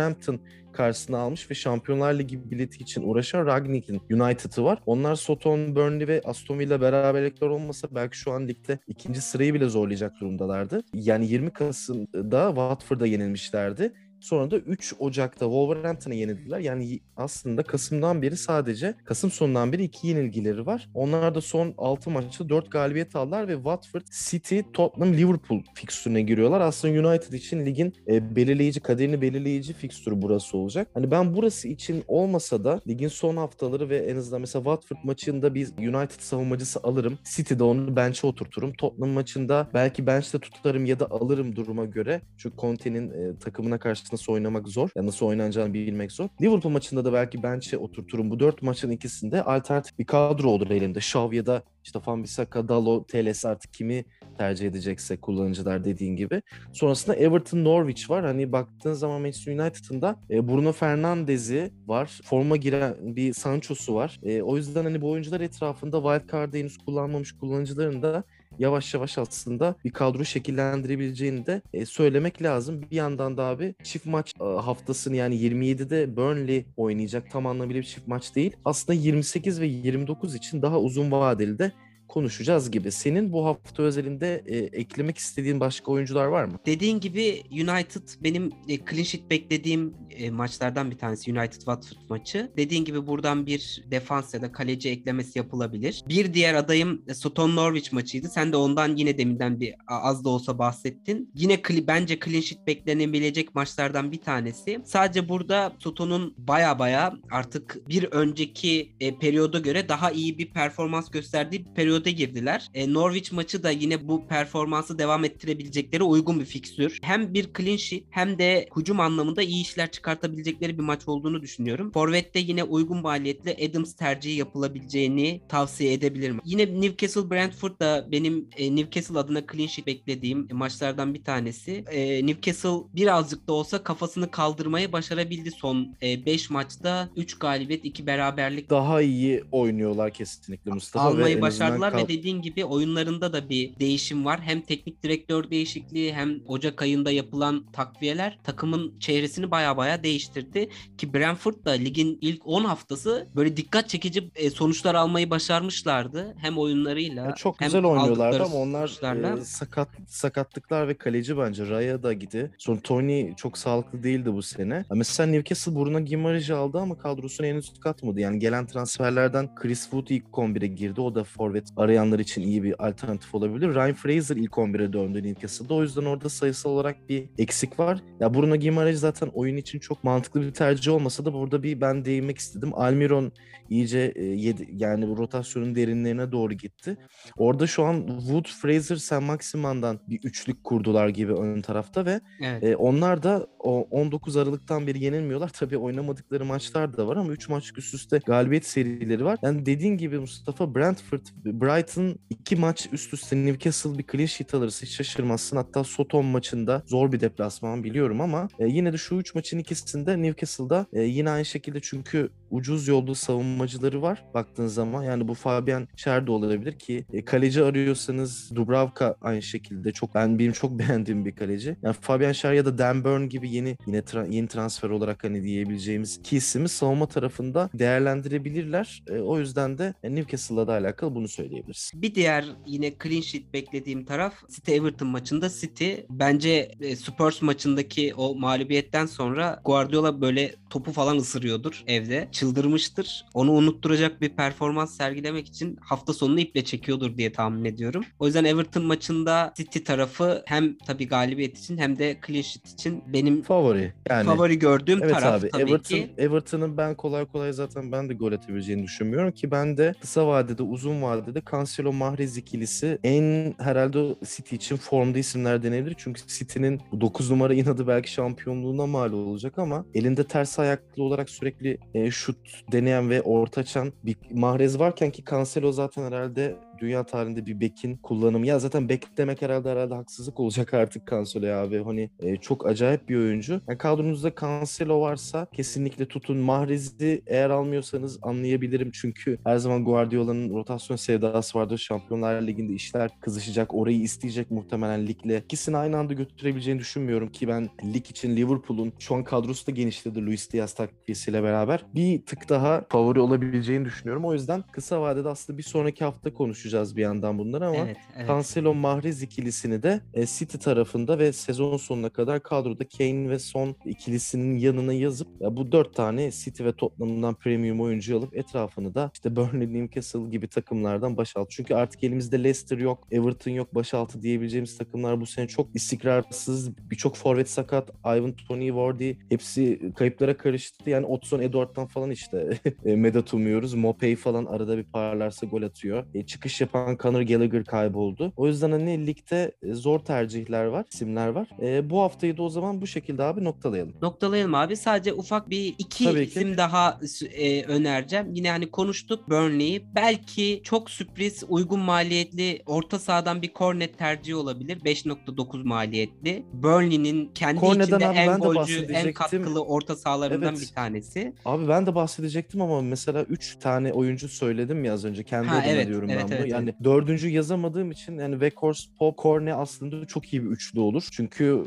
karşısına 0.73 1.17
almış 1.17 1.51
ve 1.51 1.55
Şampiyonlar 1.55 2.13
Ligi 2.13 2.51
bileti 2.51 2.83
için 2.83 3.01
uğraşan 3.09 3.45
Ragnik'in 3.45 4.01
United'ı 4.11 4.63
var. 4.63 4.79
Onlar 4.85 5.15
Soton, 5.15 5.75
Burnley 5.75 6.07
ve 6.07 6.21
Aston 6.25 6.59
Villa 6.59 6.81
beraberlikler 6.81 7.47
olmasa 7.47 7.87
belki 7.91 8.17
şu 8.17 8.31
an 8.31 8.47
ligde 8.47 8.79
ikinci 8.87 9.21
sırayı 9.21 9.53
bile 9.53 9.69
zorlayacak 9.69 10.11
durumdalardı. 10.21 10.81
Yani 10.93 11.27
20 11.27 11.49
Kasım'da 11.49 12.47
Watford'a 12.47 13.05
yenilmişlerdi. 13.05 13.93
Sonra 14.23 14.51
da 14.51 14.57
3 14.57 14.93
Ocak'ta 14.99 15.45
Wolverhampton'a 15.45 16.13
yenildiler. 16.13 16.59
Yani 16.59 16.99
aslında 17.17 17.63
Kasım'dan 17.63 18.21
beri 18.21 18.37
sadece 18.37 18.95
Kasım 19.05 19.31
sonundan 19.31 19.71
beri 19.73 19.83
2 19.83 20.07
yenilgileri 20.07 20.65
var. 20.65 20.89
Onlar 20.93 21.35
da 21.35 21.41
son 21.41 21.73
6 21.77 22.09
maçta 22.09 22.49
4 22.49 22.71
galibiyet 22.71 23.15
aldılar 23.15 23.47
ve 23.47 23.55
Watford, 23.55 24.01
City, 24.11 24.59
Tottenham, 24.73 25.13
Liverpool 25.13 25.61
fikstürüne 25.73 26.21
giriyorlar. 26.21 26.61
Aslında 26.61 27.09
United 27.09 27.33
için 27.33 27.65
ligin 27.65 27.93
e, 28.07 28.35
belirleyici, 28.35 28.79
kaderini 28.79 29.21
belirleyici 29.21 29.73
fikstürü 29.73 30.21
burası 30.21 30.57
olacak. 30.57 30.87
Hani 30.93 31.11
ben 31.11 31.35
burası 31.35 31.67
için 31.67 32.03
olmasa 32.07 32.63
da 32.63 32.81
ligin 32.87 33.07
son 33.07 33.37
haftaları 33.37 33.89
ve 33.89 33.97
en 33.97 34.15
azından 34.15 34.41
mesela 34.41 34.63
Watford 34.63 34.97
maçında 35.03 35.55
bir 35.55 35.67
United 35.77 36.19
savunmacısı 36.19 36.79
alırım. 36.83 37.17
City'de 37.23 37.63
onu 37.63 37.95
bench'e 37.95 38.27
oturturum. 38.27 38.73
Tottenham 38.73 39.09
maçında 39.09 39.67
belki 39.73 40.07
bench'te 40.07 40.39
tutarım 40.39 40.85
ya 40.85 40.99
da 40.99 41.11
alırım 41.11 41.55
duruma 41.55 41.85
göre. 41.85 42.21
Çünkü 42.37 42.57
Conte'nin 42.57 43.09
e, 43.09 43.39
takımına 43.39 43.79
karşı 43.79 44.12
nasıl 44.13 44.33
oynamak 44.33 44.67
zor. 44.67 44.89
Ya 44.95 45.05
nasıl 45.05 45.25
oynanacağını 45.25 45.73
bilmek 45.73 46.11
zor. 46.11 46.27
Liverpool 46.41 46.71
maçında 46.71 47.05
da 47.05 47.13
belki 47.13 47.43
bench'e 47.43 47.77
oturturum. 47.77 48.31
Bu 48.31 48.39
dört 48.39 48.61
maçın 48.61 48.91
ikisinde 48.91 49.43
alternatif 49.43 49.99
bir 49.99 50.05
kadro 50.05 50.49
olur 50.49 50.69
elimde. 50.69 51.01
Shaw 51.01 51.35
ya 51.35 51.45
da 51.45 51.63
işte 51.83 51.99
Fan-Bissaka, 51.99 52.67
Dalo, 52.67 53.05
Teles 53.07 53.45
artık 53.45 53.73
kimi 53.73 54.05
tercih 54.37 54.67
edecekse 54.67 55.17
kullanıcılar 55.17 55.85
dediğin 55.85 56.15
gibi. 56.15 56.41
Sonrasında 56.73 57.15
Everton 57.15 57.63
Norwich 57.63 58.09
var. 58.09 58.25
Hani 58.25 58.51
baktığın 58.51 58.93
zaman 58.93 59.21
Manchester 59.21 59.53
United'ın 59.53 60.01
da 60.01 60.19
e, 60.29 60.47
Bruno 60.47 60.71
Fernandes'i 60.71 61.71
var. 61.87 62.19
Forma 62.23 62.55
giren 62.55 62.95
bir 63.01 63.33
Sancho'su 63.33 63.95
var. 63.95 64.19
E, 64.23 64.41
o 64.41 64.57
yüzden 64.57 64.83
hani 64.83 65.01
bu 65.01 65.11
oyuncular 65.11 65.41
etrafında 65.41 65.97
wildcard'ı 66.01 66.57
henüz 66.57 66.77
kullanmamış 66.77 67.31
kullanıcıların 67.31 68.01
da 68.01 68.23
yavaş 68.59 68.93
yavaş 68.93 69.17
aslında 69.17 69.75
bir 69.85 69.91
kadro 69.91 70.25
şekillendirebileceğini 70.25 71.45
de 71.45 71.61
e, 71.73 71.85
söylemek 71.85 72.41
lazım. 72.41 72.81
Bir 72.91 72.95
yandan 72.95 73.37
da 73.37 73.43
abi 73.43 73.75
çift 73.83 74.05
maç 74.05 74.33
e, 74.41 74.43
haftasını 74.43 75.15
yani 75.15 75.35
27'de 75.35 76.15
Burnley 76.15 76.65
oynayacak 76.77 77.31
tam 77.31 77.45
anlamıyla 77.45 77.81
bir 77.81 77.87
çift 77.87 78.07
maç 78.07 78.35
değil. 78.35 78.55
Aslında 78.65 78.99
28 78.99 79.61
ve 79.61 79.65
29 79.65 80.35
için 80.35 80.61
daha 80.61 80.79
uzun 80.79 81.11
vadeli 81.11 81.59
de 81.59 81.71
konuşacağız 82.13 82.71
gibi. 82.71 82.91
Senin 82.91 83.33
bu 83.33 83.45
hafta 83.45 83.83
özelinde 83.83 84.43
e, 84.45 84.57
eklemek 84.57 85.17
istediğin 85.17 85.59
başka 85.59 85.91
oyuncular 85.91 86.25
var 86.25 86.45
mı? 86.45 86.59
Dediğin 86.65 86.99
gibi 86.99 87.43
United 87.51 88.01
benim 88.23 88.51
e, 88.67 88.77
clean 88.77 89.03
sheet 89.03 89.29
beklediğim 89.29 89.93
e, 90.09 90.29
maçlardan 90.29 90.91
bir 90.91 90.97
tanesi 90.97 91.31
United 91.31 91.53
Watford 91.53 92.09
maçı. 92.09 92.51
Dediğin 92.57 92.85
gibi 92.85 93.07
buradan 93.07 93.45
bir 93.45 93.83
defans 93.91 94.33
ya 94.33 94.41
da 94.41 94.51
kaleci 94.51 94.89
eklemesi 94.89 95.39
yapılabilir. 95.39 96.03
Bir 96.09 96.33
diğer 96.33 96.53
adayım 96.53 97.01
e, 97.07 97.13
Soton 97.13 97.55
Norwich 97.55 97.93
maçıydı. 97.93 98.27
Sen 98.29 98.51
de 98.51 98.57
ondan 98.57 98.95
yine 98.95 99.17
deminden 99.17 99.59
bir 99.59 99.75
az 99.87 100.23
da 100.23 100.29
olsa 100.29 100.57
bahsettin. 100.57 101.31
Yine 101.35 101.53
cli- 101.53 101.87
bence 101.87 102.19
clean 102.25 102.41
sheet 102.41 102.67
beklenebilecek 102.67 103.55
maçlardan 103.55 104.11
bir 104.11 104.21
tanesi. 104.21 104.79
Sadece 104.85 105.29
burada 105.29 105.73
Soton'un 105.79 106.33
baya 106.37 106.79
baya 106.79 107.13
artık 107.31 107.89
bir 107.89 108.03
önceki 108.03 108.95
e, 108.99 109.17
periyoda 109.17 109.59
göre 109.59 109.89
daha 109.89 110.11
iyi 110.11 110.37
bir 110.37 110.51
performans 110.51 111.11
gösterdiği 111.11 111.65
bir 111.65 111.73
periyoda 111.73 112.02
periyode 112.03 112.11
girdiler. 112.11 112.67
E, 112.73 112.93
Norwich 112.93 113.31
maçı 113.31 113.63
da 113.63 113.71
yine 113.71 114.07
bu 114.07 114.27
performansı 114.27 114.99
devam 114.99 115.25
ettirebilecekleri 115.25 116.03
uygun 116.03 116.39
bir 116.39 116.45
fikstür. 116.45 116.99
Hem 117.01 117.33
bir 117.33 117.49
clean 117.57 117.77
sheet 117.77 118.03
hem 118.09 118.37
de 118.37 118.67
hücum 118.77 118.99
anlamında 118.99 119.41
iyi 119.41 119.61
işler 119.61 119.91
çıkartabilecekleri 119.91 120.77
bir 120.77 120.83
maç 120.83 121.07
olduğunu 121.07 121.41
düşünüyorum. 121.41 121.91
Forvet'te 121.91 122.39
yine 122.39 122.63
uygun 122.63 123.01
maliyetle 123.01 123.69
Adams 123.69 123.95
tercihi 123.95 124.35
yapılabileceğini 124.35 125.41
tavsiye 125.49 125.93
edebilirim. 125.93 126.39
Yine 126.45 126.81
Newcastle 126.81 127.29
Brentford 127.29 127.79
da 127.79 128.07
benim 128.11 128.49
e, 128.57 128.75
Newcastle 128.75 129.19
adına 129.19 129.41
clean 129.51 129.67
sheet 129.67 129.87
beklediğim 129.87 130.47
maçlardan 130.51 131.13
bir 131.13 131.23
tanesi. 131.23 131.83
E, 131.91 132.25
Newcastle 132.25 132.95
birazcık 132.95 133.47
da 133.47 133.53
olsa 133.53 133.83
kafasını 133.83 134.31
kaldırmayı 134.31 134.91
başarabildi 134.91 135.51
son 135.51 135.95
5 136.01 136.49
maçta. 136.49 137.09
3 137.15 137.39
galibiyet, 137.39 137.85
2 137.85 138.07
beraberlik 138.07 138.69
Daha 138.69 139.01
iyi 139.01 139.43
oynuyorlar 139.51 140.11
kesinlikle 140.11 140.71
Mustafa. 140.71 141.05
almayı 141.05 141.41
başardılar 141.41 141.92
ve 141.97 142.07
dediğin 142.07 142.41
gibi 142.41 142.65
oyunlarında 142.65 143.33
da 143.33 143.49
bir 143.49 143.79
değişim 143.79 144.25
var. 144.25 144.39
Hem 144.41 144.61
teknik 144.61 145.03
direktör 145.03 145.49
değişikliği 145.49 146.13
hem 146.13 146.39
Ocak 146.47 146.81
ayında 146.81 147.11
yapılan 147.11 147.65
takviyeler 147.73 148.39
takımın 148.43 148.99
çehresini 148.99 149.51
baya 149.51 149.77
baya 149.77 150.03
değiştirdi. 150.03 150.69
Ki 150.97 151.13
Brentford 151.13 151.65
da 151.65 151.71
ligin 151.71 152.17
ilk 152.21 152.47
10 152.47 152.63
haftası 152.65 153.27
böyle 153.35 153.57
dikkat 153.57 153.89
çekici 153.89 154.31
e, 154.35 154.49
sonuçlar 154.49 154.95
almayı 154.95 155.29
başarmışlardı. 155.29 156.35
Hem 156.37 156.57
oyunlarıyla 156.57 157.25
Ya 157.25 157.35
çok 157.35 157.61
hem 157.61 157.67
güzel 157.67 157.83
oynuyorlardı 157.83 158.43
ama 158.43 158.55
onlar 158.55 158.87
sonuçlarla. 158.87 159.37
e, 159.37 159.41
sakat 159.45 159.89
sakatlıklar 160.07 160.87
ve 160.87 160.97
kaleci 160.97 161.37
bence 161.37 161.69
Raya 161.69 162.03
da 162.03 162.13
gidi. 162.13 162.51
Sonra 162.57 162.79
Tony 162.79 163.35
çok 163.35 163.57
sağlıklı 163.57 164.03
değildi 164.03 164.33
bu 164.33 164.41
sene. 164.41 164.85
Mesela 164.93 165.27
Newcastle 165.29 165.75
Bruno 165.75 165.99
Gimareş'i 165.99 166.53
aldı 166.53 166.77
ama 166.79 166.97
kadrosuna 166.97 167.47
henüz 167.47 167.73
katmadı. 167.79 168.19
Yani 168.19 168.39
gelen 168.39 168.65
transferlerden 168.67 169.55
Chris 169.55 169.81
Wood 169.81 170.07
ilk 170.07 170.25
11'e 170.25 170.67
girdi. 170.67 171.01
O 171.01 171.15
da 171.15 171.23
forvet 171.23 171.67
arayanlar 171.83 172.19
için 172.19 172.41
iyi 172.41 172.63
bir 172.63 172.87
alternatif 172.87 173.35
olabilir. 173.35 173.75
Ryan 173.75 173.93
Fraser 173.93 174.35
ilk 174.35 174.51
11'e 174.51 174.93
döndü 174.93 175.23
Newcastle'da. 175.23 175.73
O 175.73 175.81
yüzden 175.81 176.05
orada 176.05 176.29
sayısal 176.29 176.69
olarak 176.69 177.09
bir 177.09 177.29
eksik 177.37 177.79
var. 177.79 177.99
Ya 178.19 178.33
Bruno 178.33 178.55
Gimareş 178.55 178.97
zaten 178.97 179.27
oyun 179.33 179.57
için 179.57 179.79
çok 179.79 180.03
mantıklı 180.03 180.41
bir 180.41 180.51
tercih 180.51 180.91
olmasa 180.91 181.25
da 181.25 181.33
burada 181.33 181.63
bir 181.63 181.81
ben 181.81 182.05
değinmek 182.05 182.37
istedim. 182.37 182.71
Almiron 182.73 183.31
iyice 183.69 184.13
e, 184.15 184.23
yedi, 184.23 184.67
yani 184.71 185.07
bu 185.07 185.17
rotasyonun 185.17 185.75
derinlerine 185.75 186.31
doğru 186.31 186.53
gitti. 186.53 186.97
Orada 187.37 187.67
şu 187.67 187.83
an 187.83 188.07
Wood, 188.19 188.45
Fraser, 188.61 188.95
Sam 188.95 189.23
Maximan'dan 189.23 189.99
bir 190.09 190.19
üçlük 190.23 190.63
kurdular 190.63 191.09
gibi 191.09 191.33
ön 191.33 191.61
tarafta 191.61 192.05
ve 192.05 192.21
Evet. 192.41 192.63
e, 192.63 192.75
onlar 192.75 193.23
da 193.23 193.47
o 193.59 193.87
19 193.91 194.37
Aralık'tan 194.37 194.87
beri 194.87 195.03
yenilmiyorlar. 195.03 195.49
Tabii 195.59 195.77
oynamadıkları 195.77 196.45
maçlar 196.45 196.97
da 196.97 197.07
var 197.07 197.17
ama 197.17 197.31
3 197.31 197.49
maç 197.49 197.71
üst 197.77 197.93
üste 197.93 198.19
galibiyet 198.25 198.65
serileri 198.65 199.25
var. 199.25 199.39
Yani 199.41 199.65
dediğin 199.65 199.97
gibi 199.97 200.19
Mustafa 200.19 200.75
Brentford, 200.75 201.25
Brighton 201.63 202.15
iki 202.29 202.55
maç 202.55 202.87
üst 202.91 203.13
üste 203.13 203.35
Newcastle 203.35 203.97
bir 203.97 204.05
clean 204.11 204.25
sheet 204.25 204.53
alırsa 204.53 204.85
hiç 204.85 204.95
şaşırmazsın. 204.95 205.57
Hatta 205.57 205.83
Soton 205.83 206.25
maçında 206.25 206.83
zor 206.85 207.11
bir 207.11 207.19
deplasman 207.19 207.83
biliyorum 207.83 208.21
ama 208.21 208.47
e, 208.59 208.67
yine 208.67 208.93
de 208.93 208.97
şu 208.97 209.15
3 209.15 209.35
maçın 209.35 209.57
ikisinde 209.57 210.21
Newcastle'da 210.21 210.85
e, 210.93 211.01
yine 211.01 211.29
aynı 211.29 211.45
şekilde 211.45 211.79
çünkü 211.81 212.29
ucuz 212.53 212.87
yollu 212.87 213.15
savunmacıları 213.15 214.01
var 214.01 214.23
baktığın 214.33 214.67
zaman. 214.67 215.03
Yani 215.03 215.27
bu 215.27 215.33
Fabian 215.33 215.87
Schär 215.97 216.27
de 216.27 216.31
olabilir 216.31 216.79
ki 216.79 217.05
e, 217.13 217.25
kaleci 217.25 217.63
arıyorsanız 217.63 218.51
Dubravka 218.55 219.15
aynı 219.21 219.41
şekilde 219.41 219.91
çok 219.91 220.15
ben 220.15 220.39
benim 220.39 220.51
çok 220.51 220.71
beğendiğim 220.79 221.25
bir 221.25 221.35
kaleci. 221.35 221.75
Yani 221.83 221.95
Fabian 222.01 222.31
Schär 222.31 222.55
ya 222.55 222.65
da 222.65 222.77
Dan 222.77 223.03
Burn 223.03 223.29
gibi 223.29 223.51
yeni 223.51 223.77
yine 223.87 223.99
tra- 223.99 224.33
yeni 224.33 224.47
transfer 224.47 224.89
olarak 224.89 225.23
hani 225.23 225.43
diyebileceğimiz 225.43 226.17
iki 226.17 226.37
ismi 226.37 226.69
savunma 226.69 227.05
tarafında 227.05 227.69
değerlendirebilirler. 227.73 229.03
E, 229.09 229.19
o 229.19 229.39
yüzden 229.39 229.77
de 229.77 229.93
e, 230.03 230.15
Newcastle'la 230.15 230.67
da 230.67 230.73
alakalı 230.73 231.15
bunu 231.15 231.27
söyleyebiliriz. 231.27 231.91
Bir 231.95 232.15
diğer 232.15 232.45
yine 232.65 232.93
clean 233.03 233.21
sheet 233.21 233.53
beklediğim 233.53 234.05
taraf 234.05 234.33
City 234.55 234.75
Everton 234.75 235.07
maçında 235.07 235.49
City 235.49 235.93
bence 236.09 236.71
e, 236.81 236.95
Spurs 236.95 237.41
maçındaki 237.41 238.13
o 238.17 238.35
mağlubiyetten 238.35 239.05
sonra 239.05 239.61
Guardiola 239.65 240.21
böyle 240.21 240.55
topu 240.69 240.91
falan 240.91 241.17
ısırıyordur 241.17 241.83
evde. 241.87 242.27
Çıldırmıştır. 242.43 243.25
Onu 243.33 243.51
unutturacak 243.51 244.21
bir 244.21 244.29
performans 244.29 244.97
sergilemek 244.97 245.47
için 245.47 245.77
hafta 245.81 246.13
sonunu 246.13 246.39
iple 246.39 246.63
çekiyordur 246.63 247.17
diye 247.17 247.31
tahmin 247.31 247.65
ediyorum. 247.65 248.03
O 248.19 248.25
yüzden 248.25 248.43
Everton 248.43 248.83
maçında 248.83 249.53
City 249.57 249.79
tarafı 249.79 250.43
hem 250.45 250.77
tabii 250.77 251.07
galibiyet 251.07 251.59
için 251.59 251.77
hem 251.77 251.99
de 251.99 252.17
clean 252.27 252.41
sheet 252.41 252.67
için 252.67 253.03
benim 253.13 253.41
Favori. 253.41 253.93
Yani 254.09 254.25
favori 254.25 254.59
gördüğüm 254.59 255.03
Evet 255.03 255.13
taraf 255.13 255.43
abi 255.43 255.49
tabii 255.49 255.61
Everton 255.61 255.95
ki. 255.95 256.09
Everton'ın 256.17 256.77
ben 256.77 256.95
kolay 256.95 257.25
kolay 257.25 257.53
zaten 257.53 257.91
ben 257.91 258.09
de 258.09 258.13
gol 258.13 258.31
atabileceğini 258.31 258.83
düşünmüyorum 258.83 259.31
ki 259.31 259.51
ben 259.51 259.77
de 259.77 259.93
kısa 260.01 260.27
vadede 260.27 260.63
uzun 260.63 261.01
vadede 261.01 261.41
Cancelo 261.51 261.93
Mahrez 261.93 262.37
ikilisi 262.37 262.97
en 263.03 263.55
herhalde 263.59 264.15
City 264.35 264.55
için 264.55 264.75
formda 264.77 265.19
isimler 265.19 265.63
denebilir. 265.63 265.95
Çünkü 265.97 266.21
City'nin 266.27 266.81
9 267.01 267.31
numara 267.31 267.53
inadı 267.53 267.87
belki 267.87 268.11
şampiyonluğuna 268.11 268.85
mal 268.87 269.13
olacak 269.13 269.59
ama 269.59 269.85
elinde 269.93 270.23
ters 270.23 270.59
ayaklı 270.59 271.03
olarak 271.03 271.29
sürekli 271.29 271.77
e, 271.93 272.11
şut 272.43 272.71
deneyen 272.71 273.09
ve 273.09 273.21
orta 273.21 273.61
açan 273.61 273.93
bir 274.03 274.15
Mahrez 274.31 274.79
varken 274.79 275.11
ki 275.11 275.23
Cancelo 275.29 275.71
zaten 275.71 276.03
herhalde 276.03 276.55
dünya 276.83 277.03
tarihinde 277.03 277.45
bir 277.45 277.59
bekin 277.59 277.97
kullanımı. 277.97 278.47
Ya 278.47 278.59
zaten 278.59 278.89
bek 278.89 279.17
demek 279.17 279.41
herhalde 279.41 279.69
herhalde 279.69 279.93
haksızlık 279.93 280.39
olacak 280.39 280.73
artık 280.73 281.07
Cancelo'ya 281.07 281.61
abi. 281.61 281.83
Hani 281.83 282.09
e, 282.19 282.35
çok 282.35 282.67
acayip 282.67 283.09
bir 283.09 283.15
oyuncu. 283.15 283.61
Yani 283.67 283.77
kadronuzda 283.77 284.31
Cancelo 284.41 285.01
varsa 285.01 285.47
kesinlikle 285.53 286.05
tutun. 286.05 286.37
Mahrez'i 286.37 287.21
eğer 287.27 287.49
almıyorsanız 287.49 288.19
anlayabilirim. 288.21 288.91
Çünkü 288.93 289.37
her 289.43 289.57
zaman 289.57 289.85
Guardiola'nın 289.85 290.53
rotasyon 290.53 290.97
sevdası 290.97 291.59
vardır. 291.59 291.77
Şampiyonlar 291.77 292.41
Ligi'nde 292.41 292.73
işler 292.73 293.11
kızışacak. 293.19 293.73
Orayı 293.73 293.99
isteyecek 293.99 294.51
muhtemelen 294.51 295.07
ligle. 295.07 295.37
İkisini 295.45 295.77
aynı 295.77 295.97
anda 295.97 296.13
götürebileceğini 296.13 296.79
düşünmüyorum 296.79 297.31
ki 297.31 297.47
ben 297.47 297.69
lig 297.93 298.09
için 298.09 298.35
Liverpool'un 298.35 298.93
şu 298.99 299.15
an 299.15 299.23
kadrosu 299.23 299.67
da 299.67 299.71
genişledi 299.71 300.25
Luis 300.25 300.53
Diaz 300.53 300.73
takviyesiyle 300.73 301.43
beraber. 301.43 301.85
Bir 301.95 302.25
tık 302.25 302.49
daha 302.49 302.85
favori 302.89 303.19
olabileceğini 303.19 303.85
düşünüyorum. 303.85 304.25
O 304.25 304.33
yüzden 304.33 304.63
kısa 304.71 305.01
vadede 305.01 305.29
aslında 305.29 305.57
bir 305.57 305.63
sonraki 305.63 306.03
hafta 306.03 306.33
konuşacağız 306.33 306.72
bir 306.73 307.01
yandan 307.01 307.37
bunları 307.37 307.67
ama 307.67 307.77
Evet, 307.77 307.97
evet. 308.17 308.27
Cancelo 308.27 308.73
Mahrez 308.73 309.21
ikilisini 309.21 309.83
de 309.83 310.01
e, 310.13 310.25
City 310.25 310.57
tarafında 310.57 311.19
ve 311.19 311.33
sezon 311.33 311.77
sonuna 311.77 312.09
kadar 312.09 312.43
kadroda 312.43 312.83
Kane 312.97 313.29
ve 313.29 313.39
Son 313.39 313.75
ikilisinin 313.85 314.57
yanına 314.57 314.93
yazıp 314.93 315.27
ya 315.39 315.55
bu 315.55 315.71
dört 315.71 315.95
tane 315.95 316.31
City 316.31 316.63
ve 316.63 316.73
Tottenham'dan 316.73 317.35
premium 317.35 317.81
oyuncu 317.81 318.17
alıp 318.17 318.37
etrafını 318.37 318.95
da 318.95 319.11
işte 319.13 319.35
Burnley, 319.35 319.73
Newcastle 319.73 320.29
gibi 320.29 320.47
takımlardan 320.47 321.17
başalt. 321.17 321.49
Çünkü 321.49 321.75
artık 321.75 322.03
elimizde 322.03 322.43
Leicester 322.43 322.77
yok, 322.77 323.07
Everton 323.11 323.51
yok, 323.51 323.75
başaltı 323.75 324.21
diyebileceğimiz 324.21 324.77
takımlar 324.77 325.21
bu 325.21 325.25
sene 325.25 325.47
çok 325.47 325.75
istikrarsız. 325.75 326.77
Birçok 326.77 327.15
forvet 327.15 327.49
sakat. 327.49 327.89
Ivan 328.05 328.33
Tony, 328.47 328.73
Vardy 328.73 329.13
hepsi 329.29 329.91
kayıplara 329.95 330.37
karıştı. 330.37 330.89
Yani 330.89 331.05
Otson 331.05 331.39
Edward'dan 331.39 331.87
falan 331.87 332.11
işte 332.11 332.59
e, 332.85 332.95
medet 332.95 333.33
umuyoruz. 333.33 333.73
Mopey 333.73 334.15
falan 334.15 334.45
arada 334.45 334.77
bir 334.77 334.83
parlarsa 334.83 335.45
gol 335.45 335.61
atıyor. 335.61 336.05
E, 336.13 336.25
çıkış 336.25 336.61
yapan 336.63 336.97
Conor 337.01 337.21
Gallagher 337.21 337.63
kayboldu. 337.65 338.33
O 338.37 338.47
yüzden 338.47 338.71
hani 338.71 339.07
ligde 339.07 339.51
e, 339.63 339.73
zor 339.73 339.99
tercihler 339.99 340.65
var, 340.65 340.85
isimler 340.93 341.27
var. 341.27 341.47
E, 341.61 341.89
bu 341.89 342.01
haftayı 342.01 342.37
da 342.37 342.43
o 342.43 342.49
zaman 342.49 342.81
bu 342.81 342.87
şekilde 342.87 343.23
abi 343.23 343.43
noktalayalım. 343.43 343.93
Noktalayalım 344.01 344.55
abi. 344.55 344.75
Sadece 344.77 345.13
ufak 345.13 345.49
bir 345.49 345.75
iki 345.77 346.03
Tabii 346.03 346.25
ki. 346.29 346.39
isim 346.39 346.57
daha 346.57 346.99
e, 347.33 347.63
önereceğim. 347.63 348.33
Yine 348.33 348.49
hani 348.51 348.71
konuştuk 348.71 349.29
Burnley'i. 349.29 349.85
Belki 349.95 350.61
çok 350.63 350.89
sürpriz 350.89 351.43
uygun 351.49 351.79
maliyetli 351.79 352.61
orta 352.65 352.99
sahadan 352.99 353.41
bir 353.41 353.53
cornet 353.53 353.97
tercihi 353.97 354.35
olabilir. 354.35 354.79
5.9 354.79 355.63
maliyetli. 355.67 356.45
Burnley'nin 356.53 357.31
kendi 357.35 357.59
Cornet'den 357.59 357.83
içinde 357.97 358.07
abi 358.07 358.17
en 358.17 358.39
golcü, 358.39 358.85
en 358.93 359.13
katkılı 359.13 359.63
orta 359.63 359.95
sahalarından 359.95 360.53
Evet. 360.53 360.61
bir 360.61 360.75
tanesi. 360.75 361.33
Abi 361.45 361.67
ben 361.67 361.85
de 361.85 361.95
bahsedecektim 361.95 362.61
ama 362.61 362.81
mesela 362.81 363.23
3 363.23 363.55
tane 363.59 363.93
oyuncu 363.93 364.29
söyledim 364.29 364.83
ya 364.85 364.93
az 364.93 365.05
önce. 365.05 365.23
Kendi 365.23 365.47
Ha, 365.47 365.63
evet, 365.67 365.87
diyorum 365.87 366.09
evet, 366.09 366.25
ben 366.31 366.37
bunu. 366.37 366.42
Evet, 366.43 366.53
yani 366.53 366.73
dördüncü 366.83 367.29
yazamadığım 367.29 367.91
için 367.91 368.17
yani 368.17 368.33
Weghorst, 368.33 368.97
Pop, 368.99 369.17
Corne 369.17 369.53
aslında 369.53 370.05
çok 370.05 370.33
iyi 370.33 370.43
bir 370.43 370.49
üçlü 370.49 370.79
olur. 370.79 371.07
Çünkü 371.11 371.63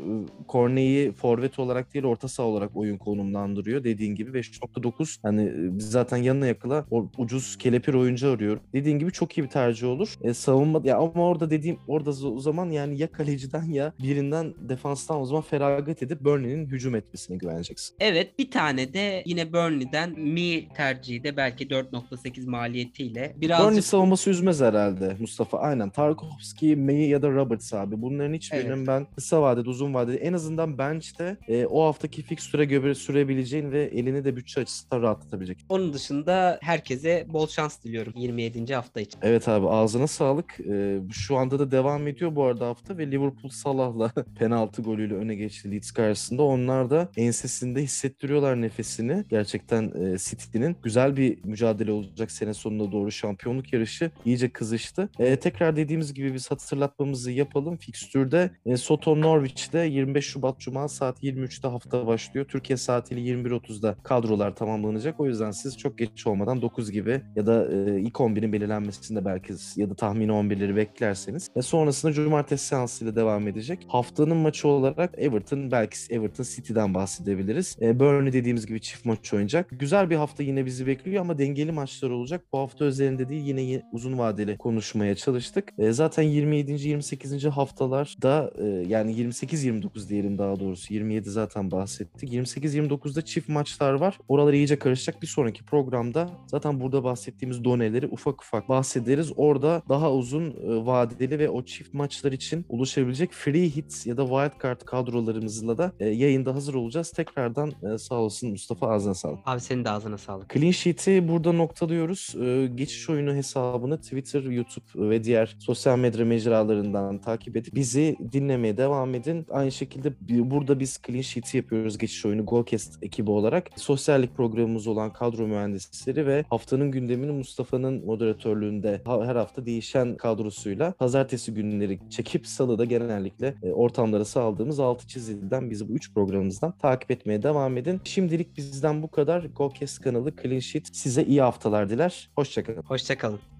Corne'yi 0.49 1.11
forvet 1.11 1.59
olarak 1.59 1.93
değil 1.93 2.05
orta 2.05 2.27
saha 2.27 2.47
olarak 2.47 2.71
oyun 2.75 2.97
konumlandırıyor. 2.97 3.83
Dediğin 3.83 4.15
gibi 4.15 4.39
5.9 4.39 5.19
hani 5.23 5.51
biz 5.55 5.91
zaten 5.91 6.17
yanına 6.17 6.47
yakıla 6.47 6.85
o 6.91 7.09
ucuz 7.17 7.57
kelepir 7.57 7.93
oyuncu 7.93 8.29
arıyorum. 8.29 8.63
Dediğin 8.73 8.99
gibi 8.99 9.11
çok 9.11 9.37
iyi 9.37 9.43
bir 9.43 9.49
tercih 9.49 9.87
olur. 9.87 10.13
E, 10.21 10.33
savunma 10.33 10.81
ya 10.83 10.97
ama 10.97 11.27
orada 11.27 11.49
dediğim 11.49 11.77
orada 11.87 12.09
o 12.27 12.39
zaman 12.39 12.69
yani 12.69 12.99
ya 12.99 13.11
kaleciden 13.11 13.63
ya 13.63 13.93
birinden 13.99 14.53
defanstan 14.59 15.21
o 15.21 15.25
zaman 15.25 15.41
feragat 15.43 16.03
edip 16.03 16.21
Burnley'nin 16.21 16.65
hücum 16.65 16.95
etmesine 16.95 17.37
güveneceksin. 17.37 17.95
Evet 17.99 18.39
bir 18.39 18.51
tane 18.51 18.93
de 18.93 19.23
yine 19.25 19.53
Burnley'den 19.53 20.19
Mi 20.19 20.69
tercihi 20.75 21.23
de 21.23 21.37
belki 21.37 21.67
4.8 21.67 22.49
maliyetiyle 22.49 23.33
Burnley 23.35 23.41
birazcık 23.41 23.83
savunması 23.83 24.29
üzmez 24.29 24.61
herhalde 24.67 25.15
Mustafa. 25.19 25.59
Aynen. 25.59 25.89
Tarkovski, 25.89 26.75
May 26.75 27.07
ya 27.09 27.21
da 27.21 27.29
Roberts 27.31 27.73
abi. 27.73 28.01
Bunların 28.01 28.33
hiçbirinin 28.33 28.77
Evet. 28.77 28.87
ben 28.87 29.07
kısa 29.15 29.41
vadede, 29.41 29.69
uzun 29.69 29.93
vadede 29.93 30.17
en 30.17 30.33
azından 30.33 30.77
bench'te 30.77 31.37
e, 31.47 31.65
o 31.65 31.85
haftaki 31.85 32.21
fikstüre 32.21 32.65
göre 32.65 32.95
sürebileceğin 32.95 33.71
ve 33.71 33.83
elini 33.83 34.25
de 34.25 34.35
bütçe 34.35 34.61
açısından 34.61 35.01
rahatlatabilecek. 35.01 35.57
Onun 35.69 35.93
dışında 35.93 36.59
herkese 36.61 37.25
bol 37.29 37.47
şans 37.47 37.83
diliyorum 37.83 38.13
27. 38.15 38.73
hafta 38.75 39.01
için. 39.01 39.19
Evet 39.23 39.47
abi 39.47 39.67
ağzına 39.69 40.07
sağlık. 40.07 40.57
Ee, 40.69 40.99
şu 41.11 41.37
anda 41.37 41.59
da 41.59 41.71
devam 41.71 42.07
ediyor 42.07 42.35
bu 42.35 42.43
arada 42.43 42.67
hafta 42.67 42.97
ve 42.97 43.11
Liverpool 43.11 43.49
Salah'la 43.49 44.11
penaltı 44.39 44.81
golüyle 44.81 45.13
öne 45.13 45.35
geçti 45.35 45.71
Leeds 45.71 45.91
karşısında. 45.91 46.43
Onlar 46.43 46.89
da 46.89 47.09
ensesinde 47.17 47.81
hissettiriyorlar 47.83 48.61
nefesini. 48.61 49.25
Gerçekten 49.29 49.83
e, 50.13 50.17
City'nin 50.17 50.75
güzel 50.83 51.17
bir 51.17 51.37
mücadele 51.43 51.91
olacak 51.91 52.31
sene 52.31 52.53
sonuna 52.53 52.91
doğru 52.91 53.11
şampiyonluk 53.11 53.73
yarışı 53.73 54.11
iyice 54.25 54.49
kızıştı. 54.57 55.09
E, 55.19 55.35
tekrar 55.35 55.75
dediğimiz 55.75 56.13
gibi 56.13 56.33
biz 56.33 56.51
hatırlatmamızı 56.51 57.31
yapalım. 57.31 57.77
Fikstürde 57.77 58.51
e, 58.65 58.77
Soton 58.77 59.21
Norwich'te 59.21 59.79
25 59.79 60.25
Şubat 60.25 60.59
Cuma 60.59 60.87
saat 60.87 61.23
23'te 61.23 61.67
hafta 61.67 62.07
başlıyor. 62.07 62.45
Türkiye 62.49 62.77
saatiyle 62.77 63.21
21.30'da 63.21 63.95
kadrolar 64.03 64.55
tamamlanacak. 64.55 65.19
O 65.19 65.25
yüzden 65.25 65.51
siz 65.51 65.77
çok 65.77 65.97
geç 65.97 66.27
olmadan 66.27 66.61
9 66.61 66.91
gibi 66.91 67.21
ya 67.35 67.47
da 67.47 67.67
e, 67.71 67.99
ilk 67.99 68.15
11'in 68.15 68.53
belirlenmesinde 68.53 69.25
belki 69.25 69.53
ya 69.75 69.89
da 69.89 69.95
tahmini 69.95 70.31
11'leri 70.31 70.75
beklerseniz. 70.75 71.49
Ve 71.57 71.61
sonrasında 71.61 72.13
cumartesi 72.13 72.65
seansıyla 72.65 73.15
devam 73.15 73.47
edecek. 73.47 73.85
Haftanın 73.87 74.37
maçı 74.37 74.67
olarak 74.67 75.13
Everton 75.17 75.71
belki 75.71 75.97
Everton 76.09 76.43
City'den 76.43 76.93
bahsedebiliriz. 76.93 77.77
E, 77.81 77.99
Burnley 77.99 78.33
dediğimiz 78.33 78.65
gibi 78.65 78.81
çift 78.81 79.05
maç 79.05 79.33
oynayacak. 79.33 79.67
Güzel 79.71 80.09
bir 80.09 80.15
hafta 80.15 80.43
yine 80.43 80.65
bizi 80.65 80.87
bekliyor 80.87 81.21
ama 81.21 81.37
dengeli 81.37 81.71
maçlar 81.71 82.09
olacak. 82.09 82.41
Bu 82.53 82.59
hafta 82.59 82.85
özelinde 82.85 83.29
değil 83.29 83.43
yine 83.43 83.81
uzun 83.91 84.17
vadeli 84.17 84.46
konuşmaya 84.55 85.15
çalıştık. 85.15 85.73
E, 85.77 85.91
zaten 85.91 86.23
27. 86.23 86.71
28. 86.71 87.45
haftalarda 87.45 88.51
e, 88.57 88.65
yani 88.65 89.11
28-29 89.11 90.09
diyelim 90.09 90.37
daha 90.37 90.59
doğrusu 90.59 90.93
27 90.93 91.29
zaten 91.29 91.71
bahsettik. 91.71 92.33
28-29'da 92.33 93.21
çift 93.21 93.49
maçlar 93.49 93.93
var. 93.93 94.19
Oralar 94.27 94.53
iyice 94.53 94.79
karışacak. 94.79 95.21
Bir 95.21 95.27
sonraki 95.27 95.63
programda 95.65 96.29
zaten 96.47 96.79
burada 96.79 97.03
bahsettiğimiz 97.03 97.63
doneleri 97.63 98.07
ufak 98.07 98.41
ufak 98.41 98.69
bahsederiz. 98.69 99.31
Orada 99.35 99.81
daha 99.89 100.13
uzun 100.13 100.43
e, 100.43 100.85
vadeli 100.85 101.39
ve 101.39 101.49
o 101.49 101.65
çift 101.65 101.93
maçlar 101.93 102.31
için 102.31 102.65
oluşabilecek 102.69 103.31
free 103.31 103.69
hits 103.69 104.07
ya 104.07 104.17
da 104.17 104.23
wild 104.25 104.63
card 104.63 104.81
kadrolarımızla 104.81 105.77
da 105.77 105.91
e, 105.99 106.05
yayında 106.05 106.55
hazır 106.55 106.73
olacağız. 106.73 107.11
Tekrardan 107.11 107.73
e, 107.93 107.97
sağ 107.97 108.15
olsun 108.15 108.49
Mustafa 108.49 108.87
ağzına 108.89 109.13
sağlık. 109.13 109.39
Abi 109.45 109.61
senin 109.61 109.85
de 109.85 109.89
ağzına 109.89 110.17
sağlık. 110.17 110.53
Clean 110.53 110.71
Sheet'i 110.71 111.27
burada 111.27 111.51
noktalıyoruz. 111.51 112.35
Ee, 112.41 112.69
geçiş 112.75 113.09
oyunu 113.09 113.33
hesabını 113.33 114.01
Twitter, 114.01 114.36
YouTube 114.43 115.09
ve 115.09 115.23
diğer 115.23 115.55
sosyal 115.59 115.99
medya 115.99 116.25
mecralarından 116.25 117.21
takip 117.21 117.57
edip 117.57 117.75
bizi 117.75 118.15
dinlemeye 118.31 118.77
devam 118.77 119.15
edin. 119.15 119.45
Aynı 119.49 119.71
şekilde 119.71 120.13
burada 120.51 120.79
biz 120.79 120.99
Clean 121.07 121.21
Sheet'i 121.21 121.57
yapıyoruz 121.57 121.97
geçiş 121.97 122.25
oyunu 122.25 122.45
Golcast 122.45 123.03
ekibi 123.03 123.31
olarak. 123.31 123.69
Sosyallik 123.75 124.35
programımız 124.35 124.87
olan 124.87 125.13
kadro 125.13 125.47
mühendisleri 125.47 126.27
ve 126.27 126.45
haftanın 126.49 126.91
gündemini 126.91 127.31
Mustafa'nın 127.31 128.05
moderatörlüğünde 128.05 129.01
her 129.05 129.35
hafta 129.35 129.65
değişen 129.65 130.17
kadrosuyla 130.17 130.91
pazartesi 130.91 131.53
günleri 131.53 131.99
çekip 132.09 132.47
salıda 132.47 132.85
genellikle 132.85 133.55
e, 133.63 133.71
ortamlara 133.71 134.25
sağladığımız 134.25 134.79
altı 134.79 135.07
çizilden 135.07 135.69
bizi 135.69 135.89
bu 135.89 135.93
üç 135.93 136.13
programımızdan 136.13 136.77
takip 136.77 137.11
etmeye 137.11 137.43
devam 137.43 137.77
edin. 137.77 138.01
Şimdilik 138.03 138.57
bizden 138.57 139.03
bu 139.03 139.11
kadar. 139.11 139.43
Golcast 139.43 140.01
kanalı 140.01 140.33
Clean 140.43 140.59
Sheet 140.59 140.87
size 140.95 141.23
iyi 141.23 141.41
haftalar 141.41 141.89
diler. 141.89 142.29
Hoşçakalın. 142.35 142.81
Hoşçakalın. 142.81 143.56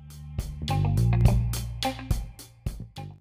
you 0.65 1.16